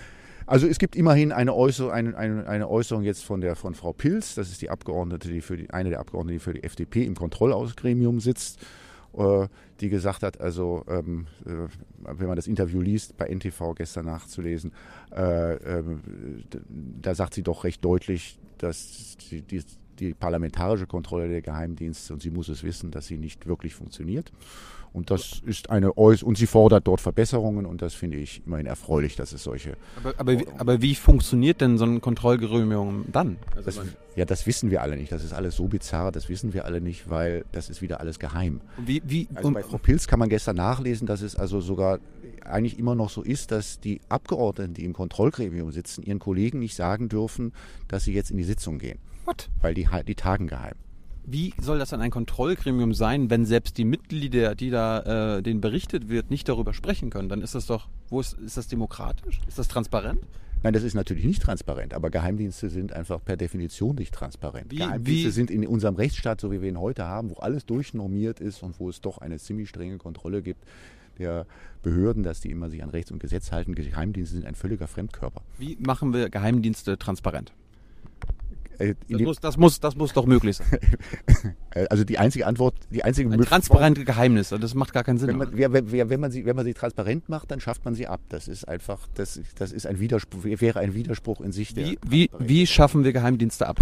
[0.47, 3.93] Also es gibt immerhin eine, Äußer, eine, eine, eine Äußerung jetzt von, der, von Frau
[3.93, 7.05] Pilz, das ist die Abgeordnete, die für die, eine der Abgeordneten, die für die FDP
[7.05, 8.61] im Kontrollausgremium sitzt,
[9.81, 11.69] die gesagt hat, also ähm, äh,
[12.19, 14.73] wenn man das Interview liest, bei NTV gestern nachzulesen,
[15.11, 16.61] äh, d-
[17.01, 19.63] da sagt sie doch recht deutlich, dass die, die,
[19.99, 24.33] die parlamentarische Kontrolle der Geheimdienste, und sie muss es wissen, dass sie nicht wirklich funktioniert.
[24.95, 28.67] Und das ist eine Äuß und sie fordert dort Verbesserungen und das finde ich immerhin
[28.67, 33.37] erfreulich, dass es solche Aber, aber, wie- aber wie funktioniert denn so ein Kontrollgremium dann?
[33.57, 35.11] Also Das, ja, das wissen wir alle nicht.
[35.11, 38.21] Das ist alles so bizarr, das wissen wir alle nicht, weil das ist wieder alles
[38.21, 38.61] geheim.
[38.79, 41.99] wie, wie, Also bei Frau Pilz kann man gestern nachlesen, dass es also sogar
[42.45, 46.77] eigentlich immer noch so ist, dass die Abgeordneten, die im Kontrollgremium sitzen, ihren Kollegen nicht
[46.77, 47.53] sagen dürfen,
[47.89, 49.49] dass sie jetzt in die Sitzung gehen, What?
[49.61, 50.75] weil die, die tagen geheim.
[51.27, 55.61] Wie soll das dann ein Kontrollgremium sein, wenn selbst die Mitglieder, die da äh, denen
[55.61, 57.29] berichtet wird, nicht darüber sprechen können?
[57.29, 59.41] Dann ist das doch, wo ist, ist das demokratisch?
[59.49, 60.21] Ist das transparent?
[60.63, 64.71] Nein, das ist natürlich nicht transparent, aber Geheimdienste sind einfach per Definition nicht transparent.
[64.73, 67.67] Wie- Geheimdienste wie- sind in unserem Rechtsstaat, so wie wir ihn heute haben, wo alles
[67.67, 70.65] durchnormiert ist und wo es doch eine ziemlich strenge Kontrolle gibt
[71.19, 71.47] der
[71.83, 73.75] Behörden, dass die immer sich an Rechts und Gesetz halten.
[73.75, 75.43] Geheimdienste sind ein völliger Fremdkörper.
[75.59, 77.53] Wie machen wir Geheimdienste transparent?
[78.79, 80.67] Äh, Das muss, das, muss, das muss doch möglich sein.
[81.91, 85.29] also die einzige Antwort, die einzige Ein Möglichkeit- transparente Geheimnis, das macht gar keinen Sinn.
[85.29, 88.07] Wenn man, wenn, wenn, man sie, wenn man sie transparent macht, dann schafft man sie
[88.07, 88.21] ab.
[88.29, 91.75] Das ist einfach, das, das ist ein Widerspruch, wäre ein Widerspruch in sich.
[91.75, 93.81] der Wie, wie, wie schaffen wir Geheimdienste ab?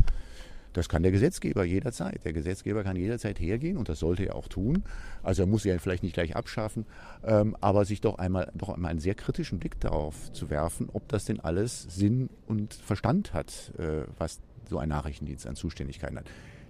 [0.74, 2.24] Das kann der Gesetzgeber jederzeit.
[2.24, 4.84] Der Gesetzgeber kann jederzeit hergehen und das sollte er auch tun.
[5.22, 6.86] Also er muss sie ja vielleicht nicht gleich abschaffen,
[7.26, 11.06] ähm, aber sich doch einmal, doch einmal einen sehr kritischen Blick darauf zu werfen, ob
[11.08, 14.40] das denn alles Sinn und Verstand hat, äh, was
[14.72, 16.26] so ein Nachrichtendienst an Zuständigkeiten hat.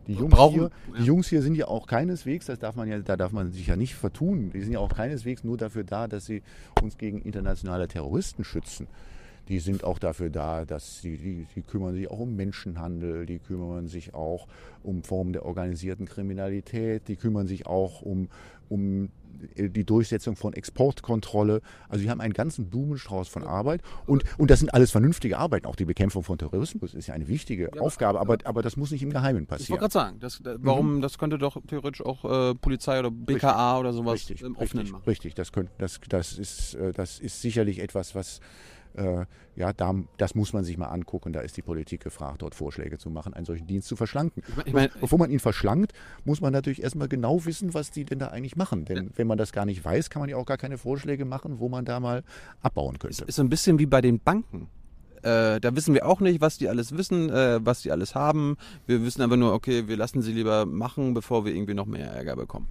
[0.09, 2.99] Die Jungs, Brauchen- hier, die Jungs hier sind ja auch keineswegs, das darf man ja,
[2.99, 6.09] da darf man sich ja nicht vertun, die sind ja auch keineswegs nur dafür da,
[6.09, 6.43] dass sie
[6.83, 8.88] uns gegen internationale Terroristen schützen.
[9.49, 13.38] Die sind auch dafür da, dass sie, die, die kümmern sich auch um Menschenhandel, die
[13.38, 14.47] kümmern sich auch
[14.83, 18.29] um Formen der organisierten Kriminalität, die kümmern sich auch um,
[18.69, 19.09] um
[19.57, 21.61] die Durchsetzung von Exportkontrolle.
[21.88, 25.66] Also sie haben einen ganzen Blumenstrauß von Arbeit und, und das sind alles vernünftige Arbeiten.
[25.66, 29.02] Auch die Bekämpfung von Terrorismus ist ja eine wichtige Aufgabe, aber, aber das muss nicht
[29.02, 29.78] im Geheimen Ich wollte passieren.
[29.81, 33.92] gerade sagen, das, da- warum, das könnte doch theoretisch auch äh, Polizei oder BKA oder
[33.92, 35.05] sowas Richtig, im Offenen richtig, machen.
[35.07, 35.35] richtig.
[35.35, 38.40] Das, könnt, das, das, ist, äh, das ist sicherlich etwas, was, äh,
[39.57, 41.33] ja, da, das muss man sich mal angucken.
[41.33, 44.42] Da ist die Politik gefragt, dort Vorschläge zu machen, einen solchen Dienst zu verschlanken.
[44.48, 45.92] Ich mein- ich mein- Bevor man ihn verschlankt,
[46.24, 48.85] muss man natürlich erstmal genau wissen, was die denn da eigentlich machen.
[48.85, 51.59] Denn wenn man das gar nicht weiß, kann man ja auch gar keine Vorschläge machen,
[51.59, 52.22] wo man da mal
[52.62, 53.24] abbauen Ist, könnte.
[53.24, 54.68] ist so ein bisschen wie bei den Banken.
[55.22, 58.57] Äh, da wissen wir auch nicht, was die alles wissen, äh, was die alles haben.
[58.87, 62.11] Wir wissen einfach nur, okay, wir lassen sie lieber machen, bevor wir irgendwie noch mehr
[62.11, 62.66] Ärger bekommen.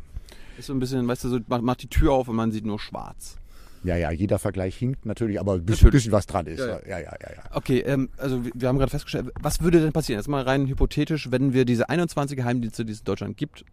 [0.58, 2.66] Ist so ein bisschen, weißt du, so, macht, macht die Tür auf und man sieht
[2.66, 3.38] nur schwarz.
[3.84, 6.60] Ja, ja, jeder Vergleich hinkt natürlich, aber ein bisschen, bisschen was dran ist.
[6.60, 7.00] Ja, Ja, ja.
[7.00, 7.44] ja, ja.
[7.52, 11.32] Okay, ähm, also wir, haben gerade festgestellt, was würde denn passieren, jetzt mal rein hypothetisch,
[11.32, 13.66] wenn wir diese 21 Geheimdienste, die es in Deutschland gibt,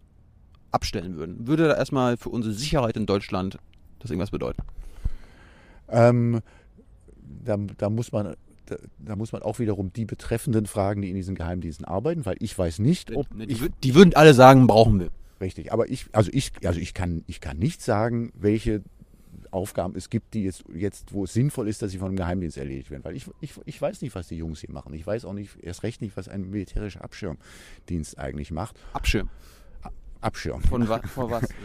[0.70, 1.46] abstellen würden?
[1.46, 3.58] Würde da erstmal für unsere Sicherheit in Deutschland
[3.98, 4.62] das irgendwas bedeuten?
[5.88, 6.40] Ähm,
[7.44, 8.34] da, da, muss man,
[8.66, 12.36] da, da muss man auch wiederum die Betreffenden fragen, die in diesen Geheimdiensten arbeiten, weil
[12.40, 15.08] ich weiß nicht, ob Ne, die, ich, die würden alle sagen, brauchen wir.
[15.40, 18.82] richtig, aber ich, also ich, also ich kann, ich kann nicht sagen, welche
[19.50, 22.56] Aufgaben es gibt, die jetzt, jetzt, wo es sinnvoll ist, dass sie von einem Geheimdienst
[22.56, 24.92] erledigt werden, weil ich, ich, ich weiß nicht, was die Jungs hier machen.
[24.94, 28.78] Ich weiß auch nicht, erst recht nicht, was ein militärischer Abschirmdienst eigentlich macht.
[28.92, 29.28] Abschirm.
[30.20, 30.60] Abschirm.
[30.62, 31.48] Von wa vor was?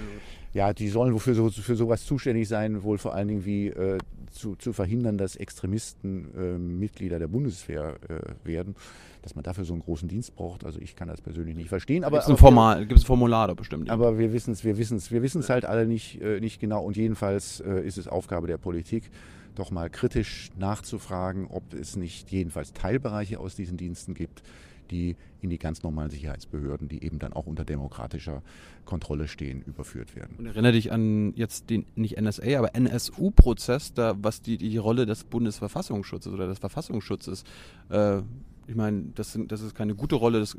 [0.54, 3.70] Ja, die sollen wohl für, so, für sowas zuständig sein, wohl vor allen Dingen wie
[3.70, 3.98] äh,
[4.34, 8.76] zu, zu verhindern, dass Extremisten äh, Mitglieder der Bundeswehr äh, werden,
[9.22, 10.66] dass man dafür so einen großen Dienst braucht.
[10.66, 12.04] Also ich kann das persönlich nicht verstehen.
[12.04, 13.90] Aber, Gibt es ein, ein Formular da bestimmt?
[13.90, 16.84] Aber wir wissen es wir wissen's, wir wissen's halt alle nicht, äh, nicht genau.
[16.84, 19.10] Und jedenfalls äh, ist es Aufgabe der Politik,
[19.56, 24.44] doch mal kritisch nachzufragen, ob es nicht jedenfalls Teilbereiche aus diesen Diensten gibt,
[24.92, 28.42] die in die ganz normalen Sicherheitsbehörden, die eben dann auch unter demokratischer
[28.86, 30.36] Kontrolle stehen, überführt werden.
[30.38, 35.06] Und erinnere dich an jetzt den, nicht NSA, aber NSU-Prozess, da was die, die Rolle
[35.06, 37.44] des Bundesverfassungsschutzes oder des Verfassungsschutzes
[37.90, 38.22] äh,
[38.68, 40.58] ich meine, das, das ist keine gute Rolle, das,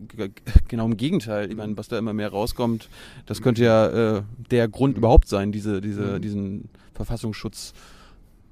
[0.69, 1.51] genau im Gegenteil.
[1.51, 2.89] Ich meine, was da immer mehr rauskommt,
[3.27, 6.23] das könnte ja äh, der Grund überhaupt sein, diese, diese, mhm.
[6.23, 7.73] diesen Verfassungsschutz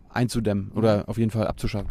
[0.09, 1.91] einzudämmen oder auf jeden Fall abzuschaffen.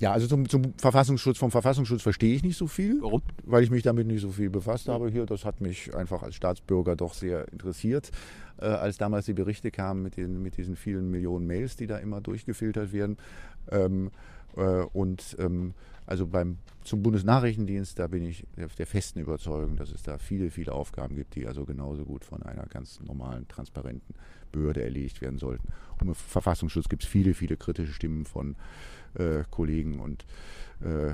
[0.00, 3.02] Ja, also zum, zum, Verfassungsschutz, vom Verfassungsschutz verstehe ich nicht so viel.
[3.02, 3.20] Warum?
[3.44, 5.26] Weil ich mich damit nicht so viel befasst habe hier.
[5.26, 8.10] Das hat mich einfach als Staatsbürger doch sehr interessiert,
[8.58, 11.98] äh, als damals die Berichte kamen mit, den, mit diesen vielen Millionen Mails, die da
[11.98, 13.18] immer durchgefiltert werden.
[13.70, 14.10] Ähm,
[14.56, 15.74] äh, und ähm,
[16.06, 20.72] also beim, zum Bundesnachrichtendienst, da bin ich der festen Überzeugung, dass es da viele, viele
[20.72, 24.14] Aufgaben gibt, die also genauso gut von einer ganz normalen, transparenten
[24.50, 25.68] Behörde erledigt werden sollten.
[26.00, 28.56] Und im Verfassungsschutz gibt es viele, viele kritische Stimmen von
[29.14, 30.24] äh, Kollegen und
[30.82, 31.12] äh,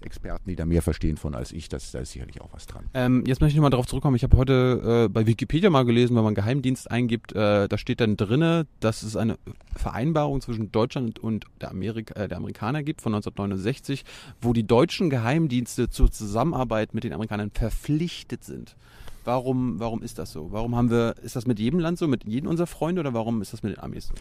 [0.00, 1.68] Experten, die da mehr verstehen von als ich.
[1.68, 2.84] Das, da ist sicherlich auch was dran.
[2.94, 4.16] Ähm, jetzt möchte ich nochmal darauf zurückkommen.
[4.16, 8.00] Ich habe heute äh, bei Wikipedia mal gelesen, wenn man Geheimdienst eingibt, äh, da steht
[8.00, 9.38] dann drinne, dass es eine
[9.74, 14.04] Vereinbarung zwischen Deutschland und der, Amerika, äh, der Amerikaner gibt von 1969,
[14.40, 18.76] wo die deutschen Geheimdienste zur Zusammenarbeit mit den Amerikanern verpflichtet sind.
[19.24, 20.52] Warum, warum ist das so?
[20.52, 23.42] Warum haben wir, ist das mit jedem Land so, mit jedem unserer Freunde oder warum
[23.42, 24.14] ist das mit den Amis so?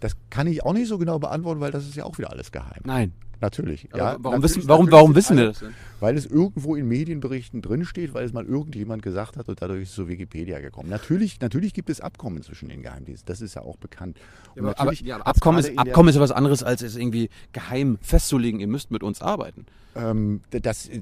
[0.00, 2.52] Das kann ich auch nicht so genau beantworten, weil das ist ja auch wieder alles
[2.52, 2.82] geheim.
[2.84, 3.12] Nein.
[3.40, 3.88] Natürlich.
[3.94, 5.74] Ja, warum, natürlich, wissen, warum, warum wissen wir das denn?
[6.00, 9.88] Weil es irgendwo in Medienberichten drinsteht, weil es mal irgendjemand gesagt hat und dadurch ist
[9.90, 10.88] es zu Wikipedia gekommen.
[10.88, 14.16] Natürlich, natürlich gibt es Abkommen zwischen den Geheimdiensten, das ist ja auch bekannt.
[14.56, 18.68] Ja, aber, ja, Abkommen, ist, Abkommen ist was anderes, als es irgendwie geheim festzulegen, ihr
[18.68, 19.66] müsst mit uns arbeiten.
[19.98, 21.00] Ähm, das, äh,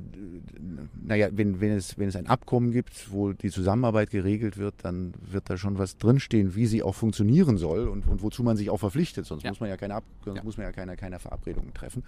[1.03, 5.13] naja, wenn, wenn, es, wenn es ein Abkommen gibt, wo die Zusammenarbeit geregelt wird, dann
[5.21, 8.71] wird da schon was drinstehen, wie sie auch funktionieren soll und, und wozu man sich
[8.71, 9.27] auch verpflichtet.
[9.27, 9.51] Sonst ja.
[9.51, 12.05] muss man ja keine, Ab sonst muss man ja keine, keine Verabredungen treffen.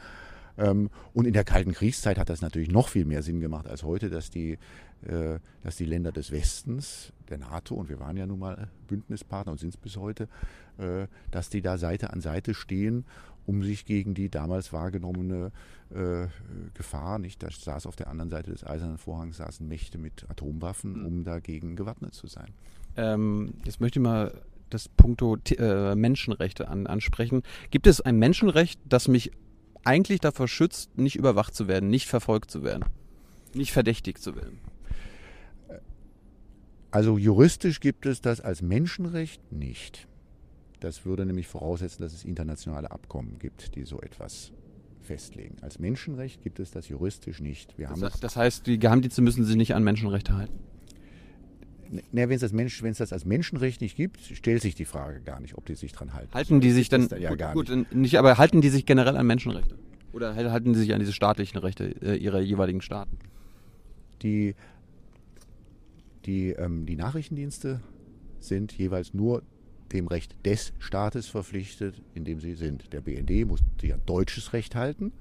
[0.56, 3.82] Ähm, und in der Kalten Kriegszeit hat das natürlich noch viel mehr Sinn gemacht als
[3.82, 4.58] heute, dass die,
[5.06, 9.52] äh, dass die Länder des Westens, der NATO, und wir waren ja nun mal Bündnispartner
[9.52, 10.28] und sind es bis heute,
[10.78, 13.04] äh, dass die da Seite an Seite stehen,
[13.46, 15.52] um sich gegen die damals wahrgenommene
[15.90, 16.26] äh,
[16.74, 21.04] Gefahr, nicht, da saß auf der anderen Seite des Eisernen Vorhangs saßen Mächte mit Atomwaffen,
[21.06, 22.48] um dagegen gewappnet zu sein.
[22.96, 27.42] Ähm, jetzt möchte ich mal das Punkto äh, Menschenrechte an, ansprechen.
[27.70, 29.32] Gibt es ein Menschenrecht, das mich
[29.88, 32.84] eigentlich davor schützt, nicht überwacht zu werden, nicht verfolgt zu werden,
[33.54, 34.58] nicht verdächtigt zu werden.
[36.90, 40.06] Also juristisch gibt es das als Menschenrecht nicht.
[40.80, 44.52] Das würde nämlich voraussetzen, dass es internationale Abkommen gibt, die so etwas
[45.00, 45.56] festlegen.
[45.62, 47.78] Als Menschenrecht gibt es das juristisch nicht.
[47.78, 50.58] Wir das, das heißt, die Geheimdienste müssen sich nicht an Menschenrechte halten?
[52.12, 55.56] Wenn es das, Mensch, das als Menschenrecht nicht gibt, stellt sich die Frage gar nicht,
[55.56, 56.32] ob die sich dran halten.
[56.34, 58.18] Halten die sich dann, ja gut, gut, nicht.
[58.18, 59.76] aber halten die sich generell an Menschenrechte?
[60.12, 63.18] Oder halten die sich an diese staatlichen Rechte äh, ihrer jeweiligen Staaten?
[64.22, 64.54] Die,
[66.26, 67.80] die, ähm, die Nachrichtendienste
[68.40, 69.42] sind jeweils nur
[69.92, 72.92] dem Recht des Staates verpflichtet, in dem sie sind.
[72.92, 75.12] Der BND muss sich an deutsches Recht halten.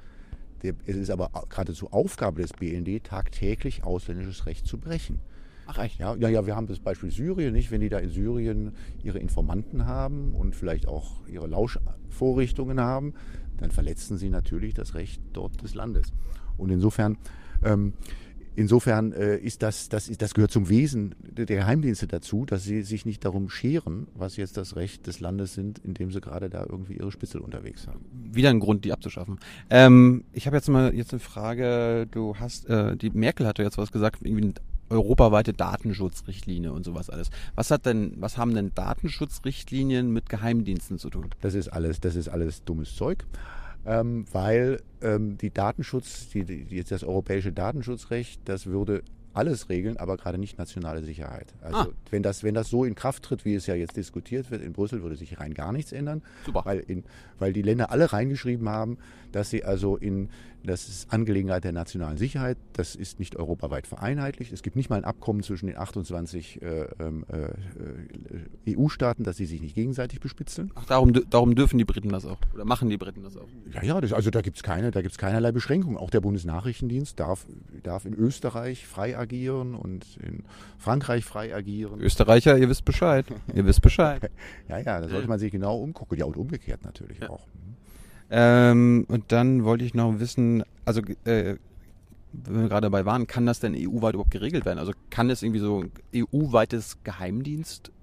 [0.64, 5.20] Der, es ist aber geradezu Aufgabe des BND, tagtäglich ausländisches Recht zu brechen.
[5.68, 6.00] Ach echt?
[6.00, 7.72] Ja, ja, ja, wir haben das Beispiel Syrien, nicht?
[7.72, 8.72] Wenn die da in Syrien
[9.04, 13.14] ihre Informanten haben und vielleicht auch ihre Lauschvorrichtungen haben,
[13.58, 16.14] dann verletzen sie natürlich das Recht dort des Landes.
[16.58, 17.18] Und insofern,
[17.66, 17.94] ähm,
[18.56, 22.82] insofern äh, ist das, das, ist, das gehört zum Wesen der Geheimdienste dazu, dass sie
[22.84, 26.50] sich nicht darum scheren, was jetzt das Recht des Landes sind, in dem sie gerade
[26.50, 28.06] da irgendwie ihre Spitzel unterwegs haben.
[28.32, 29.38] Wieder ein Grund, die abzuschaffen.
[29.70, 32.08] Ähm, ich habe jetzt mal jetzt eine Frage.
[32.10, 34.54] Du hast, äh, die Merkel hatte jetzt was gesagt, irgendwie
[34.90, 37.30] europaweite Datenschutzrichtlinie und sowas alles.
[37.56, 41.30] Was hat denn, was haben denn Datenschutzrichtlinien mit Geheimdiensten zu tun?
[41.42, 43.26] Das ist alles, das ist alles dummes Zeug.
[43.86, 49.02] Ähm, weil ähm, die Datenschutz, die, die, das europäische Datenschutzrecht, das würde
[49.38, 51.54] alles regeln, aber gerade nicht nationale Sicherheit.
[51.62, 51.88] Also ah.
[52.10, 54.74] wenn, das, wenn das so in Kraft tritt, wie es ja jetzt diskutiert wird in
[54.74, 56.24] Brüssel, würde sich rein gar nichts ändern.
[56.46, 56.64] Super.
[56.66, 57.04] Weil, in,
[57.38, 58.98] weil die Länder alle reingeschrieben haben,
[59.32, 60.30] dass sie also in,
[60.64, 64.52] das ist Angelegenheit der nationalen Sicherheit, das ist nicht europaweit vereinheitlicht.
[64.52, 69.38] Es gibt nicht mal ein Abkommen zwischen den 28 äh, ähm, äh, äh, EU-Staaten, dass
[69.38, 70.72] sie sich nicht gegenseitig bespitzeln.
[70.76, 73.48] Ach, darum, darum dürfen die Briten das auch oder machen die Briten das auch?
[73.74, 75.98] Ja, ja, das, also da gibt es keine, da gibt's keinerlei Beschränkungen.
[75.98, 77.46] Auch der Bundesnachrichtendienst darf,
[77.84, 80.44] darf in Österreich frei agieren agieren und in
[80.78, 82.00] Frankreich frei agieren.
[82.00, 83.26] Österreicher, ihr wisst Bescheid.
[83.54, 84.32] ihr wisst Bescheid.
[84.70, 86.18] ja, ja, da sollte man sich genau umgucken.
[86.18, 87.30] Ja, und umgekehrt natürlich Ja.
[87.30, 87.46] auch.
[88.30, 91.56] Ähm, und dann wollte ich noch wissen, also äh,
[92.34, 94.80] wenn wir gerade dabei waren, kann das denn EU-weit überhaupt geregelt werden?
[94.80, 95.92] Also kann es irgendwie so ein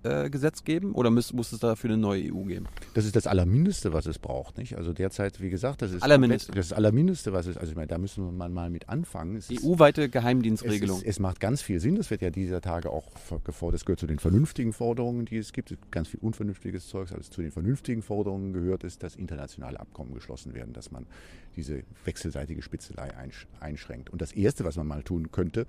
[0.04, 2.66] EU-weites Geheimdienstgesetz geben oder muss, muss es dafür eine neue EU geben?
[2.94, 4.58] Das ist das Allermindeste, was es braucht.
[4.58, 4.76] Nicht?
[4.76, 6.52] Also derzeit, wie gesagt, das ist Allermindeste.
[6.52, 7.56] das, ist das Allermindeste, was es.
[7.56, 9.36] Also ich meine, da müssen wir mal mit anfangen.
[9.36, 10.98] Es ist- EU-weite Es, Geheimdienstregelung.
[10.98, 11.96] ist, es macht ganz viel Sinn.
[11.96, 13.06] Das wird ja dieser Tage auch
[13.44, 13.80] gefordert.
[13.80, 15.70] Das gehört zu den vernünftigen Forderungen, die es gibt.
[15.70, 17.12] Es gibt ganz viel unvernünftiges Zeugs.
[17.12, 21.06] Also zu den vernünftigen Forderungen gehört es, dass internationale Abkommen geschlossen werden, dass man
[21.56, 24.10] diese wechselseitige Spitzelei einsch einschränkt.
[24.10, 25.66] Und das Erste, was man mal tun könnte,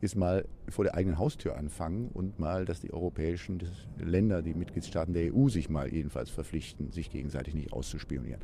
[0.00, 3.60] ist mal vor der eigenen Haustür anfangen und mal, dass die europäischen
[3.98, 8.40] Länder, die Mitgliedstaaten der EU sich mal jedenfalls verpflichten, sich gegenseitig nicht auszuspionieren.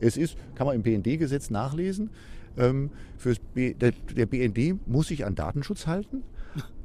[0.00, 2.10] Es ist, kann man im BND-Gesetz nachlesen,
[2.56, 6.22] ähm, fürs B, der, der BND muss sich an Datenschutz halten,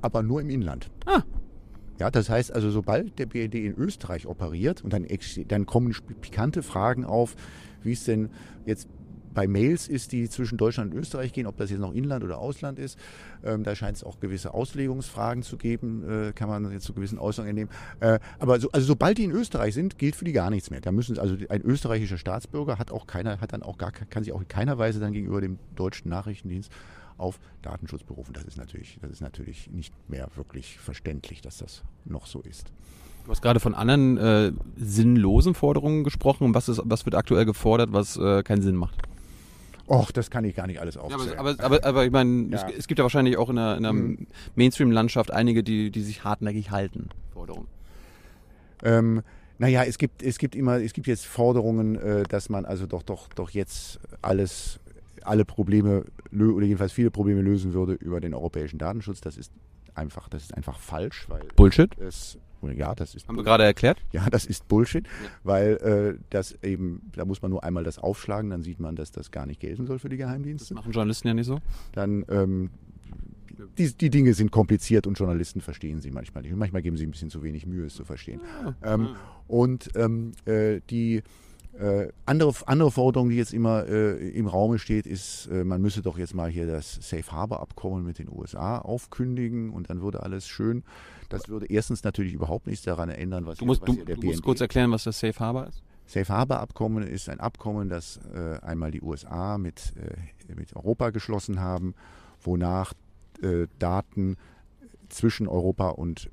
[0.01, 0.89] aber nur im Inland.
[1.05, 1.23] Ah.
[1.99, 5.05] Ja, das heißt also, sobald der BND in Österreich operiert und dann,
[5.47, 7.35] dann kommen pikante Fragen auf,
[7.83, 8.29] wie es denn
[8.65, 8.87] jetzt
[9.33, 12.39] bei Mails ist, die zwischen Deutschland und Österreich gehen, ob das jetzt noch Inland oder
[12.39, 12.97] Ausland ist.
[13.43, 17.17] Ähm, da scheint es auch gewisse Auslegungsfragen zu geben, äh, kann man jetzt zu gewissen
[17.17, 17.71] Aussagen entnehmen.
[17.99, 20.81] Äh, aber so, also sobald die in Österreich sind, gilt für die gar nichts mehr.
[20.81, 24.33] Da müssen also ein österreichischer Staatsbürger hat auch keiner, hat dann auch gar kann sich
[24.33, 26.71] auch in keiner Weise dann gegenüber dem deutschen Nachrichtendienst
[27.17, 28.33] auf Datenschutz berufen.
[28.33, 32.71] Das ist natürlich, das ist natürlich nicht mehr wirklich verständlich, dass das noch so ist.
[33.25, 36.55] Du hast gerade von anderen äh, sinnlosen Forderungen gesprochen.
[36.55, 38.95] Was, ist, was wird aktuell gefordert, was äh, keinen Sinn macht?
[39.87, 41.37] Och, das kann ich gar nicht alles Ja, aufzählen.
[41.37, 42.67] aber, aber, aber, aber ich meine, Ja.
[42.69, 44.27] es, es gibt ja wahrscheinlich auch in der, der Mhm.
[44.55, 47.09] Mainstream-Landschaft einige, die, die sich hartnäckig halten.
[47.33, 47.67] Forderungen.
[48.83, 49.21] Ähm,
[49.57, 53.03] naja, es gibt, es gibt immer, es gibt jetzt Forderungen, äh, dass man also doch,
[53.03, 54.79] doch, doch jetzt alles,
[55.23, 59.21] alle Probleme oder jedenfalls viele Probleme lösen würde über den europäischen Datenschutz.
[59.21, 59.51] Das ist
[59.93, 61.95] einfach, das ist einfach falsch, weil Bullshit.
[61.99, 63.99] es, ja, das ist Haben wir gerade erklärt.
[64.11, 65.07] ja, das ist Bullshit,
[65.43, 65.73] weil
[66.17, 69.31] äh, das eben, da muss man nur einmal das aufschlagen, dann sieht man, dass das
[69.31, 70.73] gar nicht gelten soll für die Das Geheimdienste.
[70.73, 71.59] machen Journalisten ja nicht so.
[71.93, 72.69] Dann ähm,
[73.77, 76.53] die, die Dinge sind kompliziert und Journalisten verstehen sie manchmal nicht.
[76.53, 78.41] Und manchmal geben sie ein bisschen zu wenig Mühe, es zu verstehen.
[78.83, 79.09] Ähm,
[79.47, 81.23] und ähm, äh, die
[81.81, 86.03] äh, andere, andere Forderung, die jetzt immer äh, im Raume steht, ist, äh, man müsse
[86.03, 90.21] doch jetzt mal hier das Safe Harbor Abkommen mit den USA aufkündigen und dann würde
[90.21, 90.83] alles schön.
[91.29, 94.43] Das würde erstens natürlich überhaupt nichts daran ändern, was, Du musst, was du, du musst
[94.43, 95.81] kurz erklären, was das Safe Harbor ist.
[96.05, 101.09] Safe Harbor Abkommen ist ein Abkommen, das äh, einmal die USA mit, äh, mit Europa
[101.09, 101.95] geschlossen haben,
[102.41, 102.93] wonach
[103.41, 104.37] äh, Daten
[105.09, 106.29] zwischen Europa und,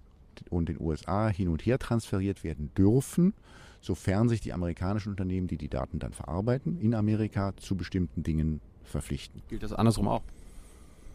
[0.51, 3.33] und den USA hin und her transferiert werden dürfen,
[3.81, 8.61] sofern sich die amerikanischen Unternehmen, die die Daten dann verarbeiten, in Amerika zu bestimmten Dingen
[8.85, 9.43] verpflichten.
[9.49, 10.23] Gilt das andersrum auch?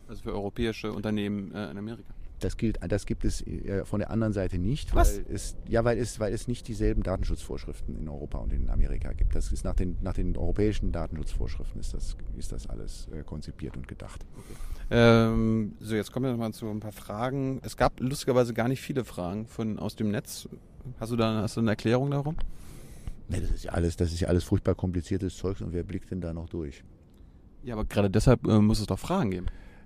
[0.08, 2.14] Also für europäische Unternehmen äh, in Amerika.
[2.40, 5.18] Das gilt, das gibt es äh, von der anderen Seite nicht, Was?
[5.18, 9.14] weil es ja, weil es, weil es nicht dieselben Datenschutzvorschriften in Europa und in Amerika
[9.14, 9.34] gibt.
[9.34, 13.78] Das ist nach den, nach den europäischen Datenschutzvorschriften ist das, ist das alles äh, konzipiert
[13.78, 14.26] und gedacht.
[14.92, 17.62] Ähm, so, jetzt kommen wir noch mal zu ein paar Fragen.
[17.64, 20.50] Es gab lustigerweise gar nicht viele Fragen von aus dem Netz.
[21.00, 22.36] Hast du da hast du eine Erklärung darum?
[23.30, 26.12] Ne, das ist ja alles, das ist ja alles furchtbar kompliziertes Zeugs und wer blickt
[26.12, 26.84] denn da noch durch?
[27.64, 29.46] Ja, aber gerade deshalb äh, muss es doch Fragen geben.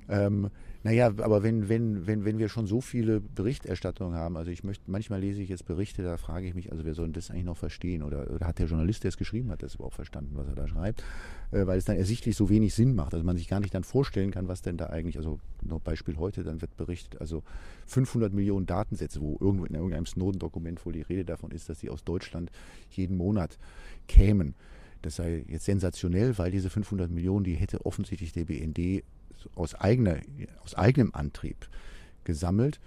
[0.09, 0.49] Ähm,
[0.87, 4.89] naja, aber wenn, wenn, wenn, wenn wir schon so viele Berichterstattungen haben, also ich möchte,
[4.89, 7.57] manchmal lese ich jetzt Berichte, da frage ich mich, also wer soll das eigentlich noch
[7.57, 8.03] verstehen?
[8.03, 10.65] Oder, oder hat der Journalist, der es geschrieben hat, das überhaupt verstanden, was er da
[10.65, 11.03] schreibt?
[11.51, 13.83] Äh, weil es dann ersichtlich so wenig Sinn macht, also man sich gar nicht dann
[13.83, 17.43] vorstellen kann, was denn da eigentlich, also noch Beispiel heute, dann wird berichtet, also
[17.87, 21.89] 500 Millionen Datensätze, wo irgendwo in irgendeinem Snowden-Dokument wohl die Rede davon ist, dass die
[21.89, 22.49] aus Deutschland
[22.91, 23.59] jeden Monat
[24.07, 24.55] kämen.
[25.01, 29.03] Das sei jetzt sensationell, weil diese 500 Millionen, die hätte offensichtlich der BND
[29.55, 30.17] aus, eigener,
[30.63, 31.69] aus eigenem Antrieb
[32.23, 32.79] gesammelt.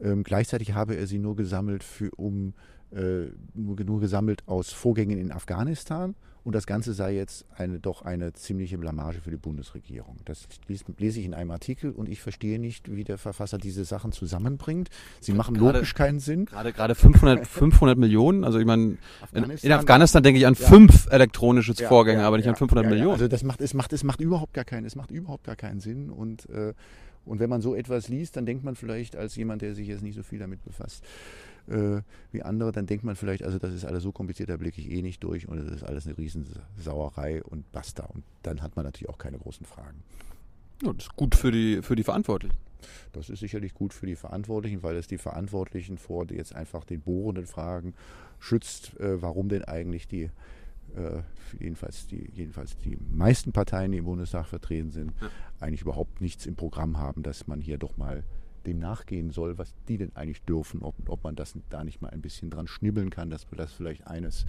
[0.00, 2.54] Ähm, gleichzeitig habe er sie nur gesammelt, für, um,
[2.90, 6.14] äh, nur, nur gesammelt aus Vorgängen in Afghanistan.
[6.44, 10.16] Und das Ganze sei jetzt eine, doch eine ziemliche Blamage für die Bundesregierung.
[10.24, 14.12] Das lese ich in einem Artikel und ich verstehe nicht, wie der Verfasser diese Sachen
[14.12, 14.88] zusammenbringt.
[15.20, 16.46] Sie machen Gerade- logisch keinen Sinn.
[16.46, 18.44] Gerade gerade 500, 500 Millionen.
[18.44, 18.96] Also ich meine, in,
[19.32, 20.66] in Afghanistan- Afghanistan denke ich an Ja.
[20.68, 22.94] fünf elektronische Ja, Vorgänge, ja, aber nicht an 500 ja, ja.
[22.94, 23.12] Millionen.
[23.14, 25.80] Also das macht, es macht, es macht überhaupt gar keinen, es macht überhaupt gar keinen
[25.80, 26.72] Sinn und äh,
[27.24, 30.02] und wenn man so etwas liest, dann denkt man vielleicht als jemand, der sich jetzt
[30.02, 31.04] nicht so viel damit befasst
[31.68, 32.02] äh,
[32.32, 34.90] wie andere, dann denkt man vielleicht, also das ist alles so kompliziert, da blicke ich
[34.90, 38.04] eh nicht durch und das ist alles eine Riesensauerei und basta.
[38.04, 40.02] Und dann hat man natürlich auch keine großen Fragen.
[40.82, 42.56] ja, das ist gut für die, für die Verantwortlichen.
[43.12, 47.00] Das ist sicherlich gut für die Verantwortlichen, weil es die Verantwortlichen vor jetzt einfach den
[47.00, 47.94] bohrenden Fragen
[48.38, 50.30] schützt, äh, warum denn eigentlich die,
[50.94, 51.22] äh,
[51.58, 55.28] jedenfalls, die, jedenfalls die meisten Parteien, die im Bundestag vertreten sind, Ja.
[55.58, 58.22] eigentlich überhaupt nichts im Programm haben, dass man hier doch mal
[58.68, 62.10] dem nachgehen soll, was die denn eigentlich dürfen, ob, ob man das da nicht mal
[62.10, 64.46] ein bisschen dran schnibbeln kann, dass das vielleicht eines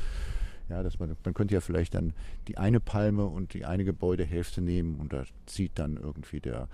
[0.70, 2.14] ja, dass man, man könnte ja vielleicht dann
[2.48, 6.68] die eine Palme und die eine Gebäudehälfte nehmen und da zieht dann irgendwie der,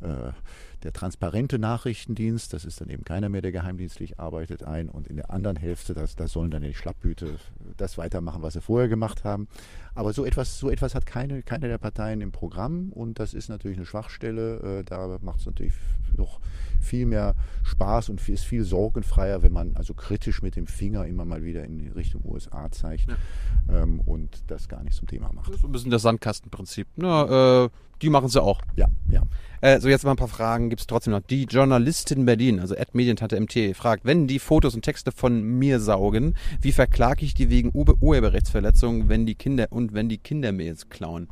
[0.00, 5.16] der transparente Nachrichtendienst, das ist dann eben keiner mehr, der geheimdienstlich arbeitet, ein und in
[5.16, 7.38] der anderen Hälfte, das, das sollen dann die Schlapphüte
[7.76, 9.48] das weitermachen, was sie vorher gemacht haben.
[9.94, 13.48] Aber so etwas, so etwas hat keine, keine der Parteien im Programm und das ist
[13.48, 14.80] natürlich eine Schwachstelle.
[14.80, 15.74] Äh, da macht es natürlich
[16.16, 16.40] noch
[16.80, 17.34] viel mehr
[17.64, 21.64] Spaß und ist viel sorgenfreier, wenn man also kritisch mit dem Finger immer mal wieder
[21.64, 23.82] in Richtung USA zeigt ja.
[23.82, 25.48] ähm, und das gar nicht zum Thema macht.
[25.48, 26.86] Das ist ein bisschen das Sandkastenprinzip.
[26.96, 27.68] Na, äh,
[28.02, 28.60] die machen sie auch.
[28.76, 29.22] Ja, ja.
[29.60, 31.20] Äh, so, jetzt mal ein paar Fragen gibt es trotzdem noch.
[31.20, 35.80] Die Journalistin Berlin, also Ed Medientante MT, fragt, wenn die Fotos und Texte von mir
[35.80, 41.28] saugen, wie verklage ich die wegen Urheberrechtsverletzungen, wenn die Kinder und wenn die Kindermails klauen?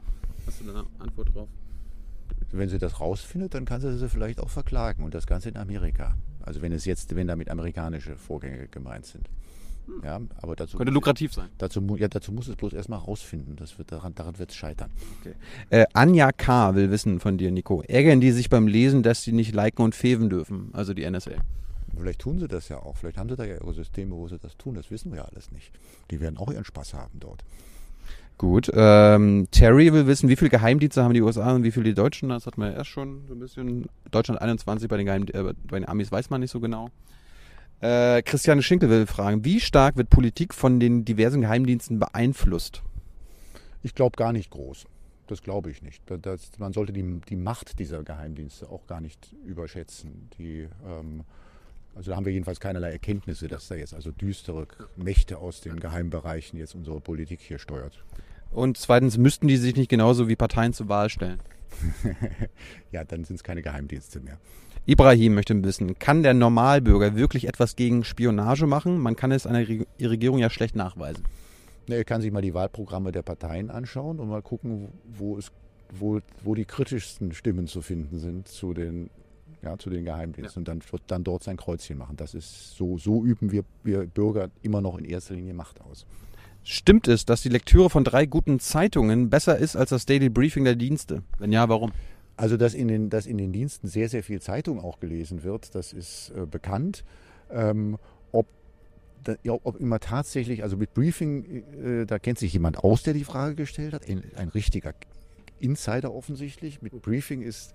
[0.46, 1.48] Hast du da eine Antwort drauf?
[2.50, 5.56] Wenn sie das rausfindet, dann kann sie sie vielleicht auch verklagen und das Ganze in
[5.56, 6.16] Amerika.
[6.40, 9.28] Also wenn es jetzt, wenn damit amerikanische Vorgänge gemeint sind.
[10.02, 11.48] Ja, aber dazu Könnte lukrativ sein.
[11.58, 13.56] Dazu, ja, dazu muss es bloß erstmal rausfinden.
[13.56, 14.90] Das wird, daran daran wird es scheitern.
[15.20, 15.34] Okay.
[15.70, 16.74] Äh, Anja K.
[16.74, 17.82] will wissen von dir, Nico.
[17.82, 20.70] Ärgern die sich beim Lesen, dass sie nicht liken und feven dürfen?
[20.72, 21.32] Also die NSA.
[21.96, 22.96] Vielleicht tun sie das ja auch.
[22.96, 24.74] Vielleicht haben sie da ja ihre Systeme, wo sie das tun.
[24.74, 25.72] Das wissen wir ja alles nicht.
[26.10, 27.44] Die werden auch ihren Spaß haben dort.
[28.38, 28.70] Gut.
[28.74, 32.28] Ähm, Terry will wissen, wie viele Geheimdienste haben die USA und wie viele die Deutschen?
[32.28, 33.86] Das hat man ja erst schon so ein bisschen.
[34.10, 36.90] Deutschland 21, bei den, Geheim äh, bei den Amis weiß man nicht so genau.
[37.80, 42.82] Äh, Christiane Schinkel will fragen, wie stark wird Politik von den diversen Geheimdiensten beeinflusst?
[43.82, 44.86] Ich glaube gar nicht groß.
[45.26, 46.02] Das glaube ich nicht.
[46.22, 50.30] Das, man sollte die, die Macht dieser Geheimdienste auch gar nicht überschätzen.
[50.38, 51.24] Die, ähm,
[51.94, 55.80] also da haben wir jedenfalls keinerlei Erkenntnisse, dass da jetzt also düstere Mächte aus den
[55.80, 58.04] Geheimbereichen jetzt unsere Politik hier steuert.
[58.52, 61.40] Und zweitens, müssten die sich nicht genauso wie Parteien zur Wahl stellen?
[62.92, 64.38] ja, dann sind es keine Geheimdienste mehr.
[64.86, 68.98] Ibrahim möchte wissen, kann der Normalbürger wirklich etwas gegen Spionage machen?
[68.98, 69.66] Man kann es einer
[70.00, 71.24] Regierung ja schlecht nachweisen.
[71.88, 75.50] Er kann sich mal die Wahlprogramme der Parteien anschauen und mal gucken, wo, es,
[75.90, 79.10] wo, wo die kritischsten Stimmen zu finden sind zu den,
[79.62, 80.72] ja, zu den Geheimdiensten ja.
[80.72, 82.16] und dann, dann dort sein Kreuzchen machen.
[82.16, 86.06] Das ist so, so üben wir, wir Bürger immer noch in erster Linie Macht aus.
[86.62, 90.64] Stimmt es, dass die Lektüre von drei guten Zeitungen besser ist als das Daily Briefing
[90.64, 91.22] der Dienste?
[91.38, 91.92] Wenn ja, warum?
[92.36, 95.74] Also, dass in, den, dass in den Diensten sehr, sehr viel Zeitung auch gelesen wird,
[95.74, 97.04] das ist äh, bekannt.
[97.50, 97.96] Ähm,
[98.30, 98.46] ob,
[99.24, 101.64] da, ja, ob immer tatsächlich, also mit Briefing,
[102.02, 104.94] äh, da kennt sich jemand aus, der die Frage gestellt hat, ein, ein richtiger
[105.60, 106.82] Insider offensichtlich.
[106.82, 107.72] Mit Briefing ist,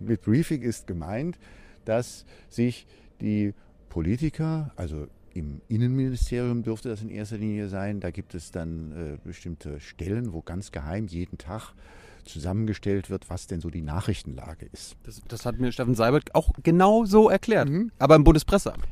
[0.00, 1.38] mit Briefing ist gemeint,
[1.84, 2.86] dass sich
[3.20, 3.54] die
[3.88, 9.18] Politiker, also im Innenministerium dürfte das in erster Linie sein, da gibt es dann äh,
[9.24, 11.72] bestimmte Stellen, wo ganz geheim jeden Tag
[12.24, 14.96] zusammengestellt wird, was denn so die Nachrichtenlage ist.
[15.04, 17.90] Das, das hat mir Steffen Seibert auch genau so erklärt, mhm.
[17.98, 18.84] aber im Bundespresseamt.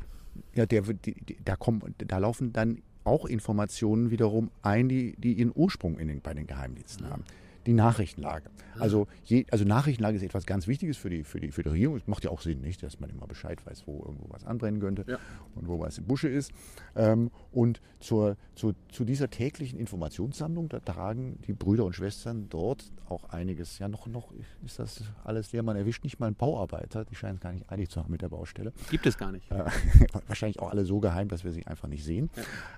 [0.53, 5.33] Ja, der, die, die, da, kommen, da laufen dann auch Informationen wiederum ein, die, die
[5.33, 7.11] ihren Ursprung in den, bei den Geheimdiensten mhm.
[7.11, 7.23] haben
[7.65, 8.49] die Nachrichtenlage.
[8.79, 11.97] Also, je, also Nachrichtenlage ist etwas ganz Wichtiges für die, für, die, für die Regierung.
[11.97, 14.79] Es macht ja auch Sinn, nicht, dass man immer Bescheid weiß, wo irgendwo was anbrennen
[14.79, 15.17] könnte ja.
[15.55, 16.51] und wo was im Busche ist.
[16.95, 22.91] Ähm, und zur, zu, zu dieser täglichen Informationssammlung, da tragen die Brüder und Schwestern dort
[23.07, 23.77] auch einiges.
[23.79, 24.31] Ja, noch, noch
[24.65, 25.63] ist das alles leer.
[25.63, 27.05] Man erwischt nicht mal einen Bauarbeiter.
[27.05, 28.73] Die scheinen es gar nicht eilig zu haben mit der Baustelle.
[28.89, 29.51] Gibt es gar nicht.
[29.51, 29.65] Äh,
[30.27, 32.29] wahrscheinlich auch alle so geheim, dass wir sie einfach nicht sehen.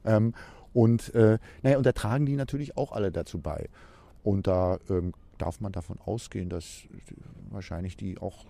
[0.03, 0.17] Ja.
[0.17, 0.33] Ähm,
[0.73, 3.69] und, äh, naja, und da tragen die natürlich auch alle dazu bei.
[4.23, 6.83] Und da ähm, darf man davon ausgehen, dass
[7.51, 8.45] wahrscheinlich die auch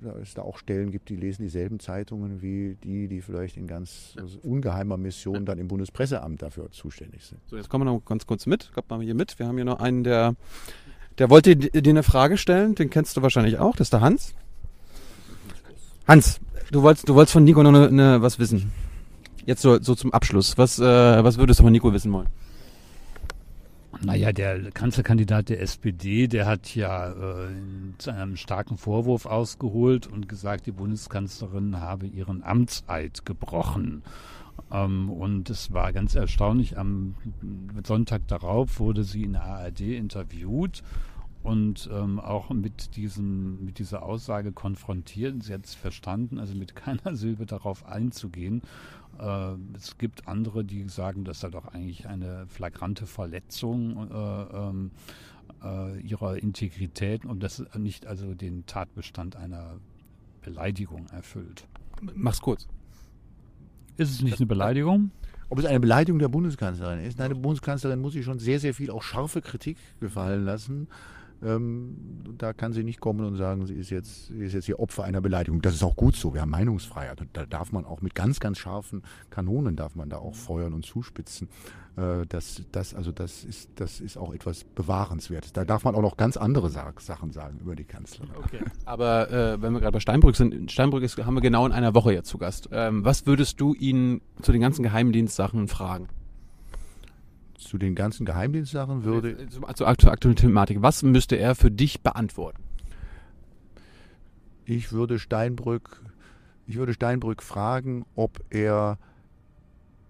[0.00, 3.66] da es da auch Stellen gibt, die lesen dieselben Zeitungen wie die, die vielleicht in
[3.66, 7.40] ganz also ungeheimer Mission dann im Bundespresseamt dafür zuständig sind.
[7.46, 8.72] So, jetzt kommen wir noch ganz kurz mit.
[8.74, 9.38] Kommt mal hier mit.
[9.38, 10.34] Wir haben hier noch einen, der,
[11.18, 12.74] der wollte dir eine Frage stellen.
[12.74, 13.76] Den kennst du wahrscheinlich auch.
[13.76, 14.34] Das ist der Hans.
[16.06, 16.40] Hans,
[16.70, 18.72] du wolltest, du wolltest von Nico noch eine, eine, was wissen.
[19.44, 20.58] Jetzt so, so zum Abschluss.
[20.58, 20.84] Was, äh,
[21.24, 22.28] was würdest du von Nico wissen wollen?
[24.04, 27.50] Naja, der Kanzlerkandidat der SPD, der hat ja äh,
[27.98, 34.02] zu einem starken Vorwurf ausgeholt und gesagt, die Bundeskanzlerin habe ihren Amtseid gebrochen.
[34.72, 37.14] Ähm, und es war ganz erstaunlich, am
[37.84, 40.82] Sonntag darauf wurde sie in der ARD interviewt
[41.42, 45.42] und ähm, auch mit diesem mit dieser Aussage konfrontiert.
[45.42, 48.62] Sie hat es verstanden, also mit keiner Silbe darauf einzugehen.
[49.18, 54.90] Äh, es gibt andere, die sagen, das sei doch eigentlich eine flagrante Verletzung äh, ähm,
[55.62, 59.76] äh, ihrer Integrität und das nicht also den Tatbestand einer
[60.42, 61.66] Beleidigung erfüllt.
[62.14, 62.68] Mach's kurz.
[63.96, 65.10] Ist es nicht eine Beleidigung?
[65.48, 67.18] Ob es eine Beleidigung der Bundeskanzlerin ist?
[67.18, 70.88] Nein, die Bundeskanzlerin muss sich schon sehr, sehr viel auch scharfe Kritik gefallen lassen
[71.42, 75.02] da kann sie nicht kommen und sagen, sie ist jetzt, sie ist jetzt hier Opfer
[75.04, 75.60] einer Beleidigung.
[75.60, 76.34] Das ist auch gut so.
[76.34, 77.20] Wir haben Meinungsfreiheit.
[77.32, 80.86] Da darf man auch mit ganz, ganz scharfen Kanonen darf man da auch feuern und
[80.86, 81.48] zuspitzen.
[81.96, 85.52] Äh, das, das, also das ist, das ist auch etwas Bewahrenswertes.
[85.52, 88.30] Da darf man auch noch ganz andere Sa Sachen sagen über die Kanzlerin.
[88.36, 88.60] Okay.
[88.84, 91.94] Aber äh, wenn wir gerade bei Steinbrück sind, Steinbrück ist, haben wir genau in einer
[91.94, 92.68] Woche jetzt zu Gast.
[92.70, 96.08] Ähm, was würdest du ihn zu den ganzen Geheimdienstsachen fragen?
[97.62, 99.32] Zu den ganzen Geheimdienstsachen würde.
[99.32, 100.82] Äh, zur, aktuellen Thematik.
[100.82, 102.62] Was müsste er für dich beantworten?
[104.64, 106.02] Ich würde Steinbrück,
[106.66, 108.98] ich würde Steinbrück fragen, ob er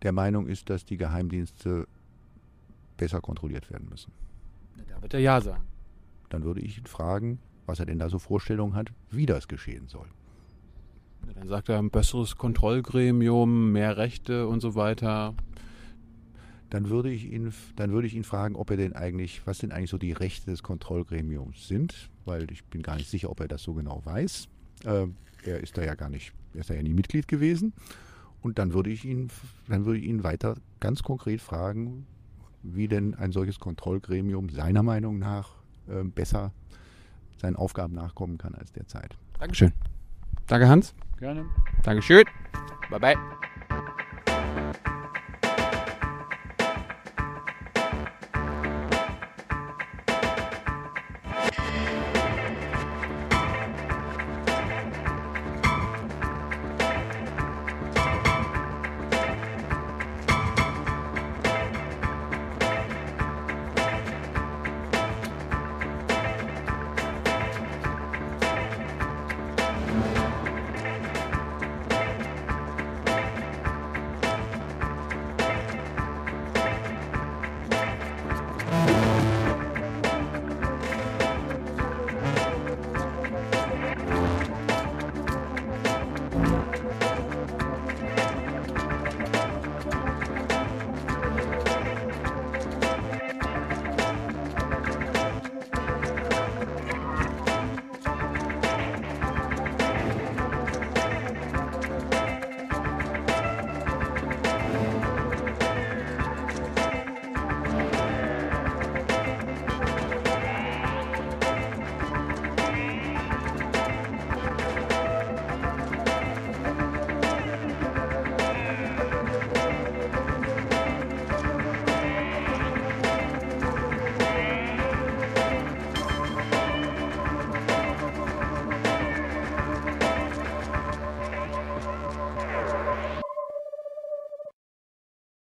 [0.03, 1.87] der Meinung ist, dass die Geheimdienste
[2.97, 4.13] besser kontrolliert werden müssen.
[4.89, 5.65] Da wird er ja sagen.
[6.29, 9.89] Dann würde ich ihn fragen, was er denn da so Vorstellungen hat, wie das geschehen
[9.89, 10.07] soll.
[11.35, 15.35] Dann sagt er ein besseres Kontrollgremium, mehr Rechte und so weiter
[16.73, 19.73] dann würde ich ihn, dann würde ich ihn fragen, ob er denn eigentlich, was denn
[19.73, 23.49] eigentlich so die Rechte des Kontrollgremiums sind, weil ich bin gar nicht sicher, ob er
[23.49, 24.49] das so genau weiß.
[24.87, 25.09] Äh,
[25.45, 27.75] er ist da ja gar nicht, er ist da ja nie Mitglied gewesen.
[28.41, 29.29] Und dann würde ich ihn,
[29.69, 32.07] dann würde ich ihn weiter ganz konkret fragen,
[32.63, 35.51] wie denn ein solches Kontrollgremium seiner Meinung nach
[35.89, 36.53] äh, besser
[37.37, 39.19] seinen Aufgaben nachkommen kann als derzeit.
[39.39, 39.73] Dankeschön.
[40.47, 40.95] Danke, Hans.
[41.19, 41.45] Gerne.
[41.83, 42.25] Dankeschön.
[42.89, 43.17] Bye bye.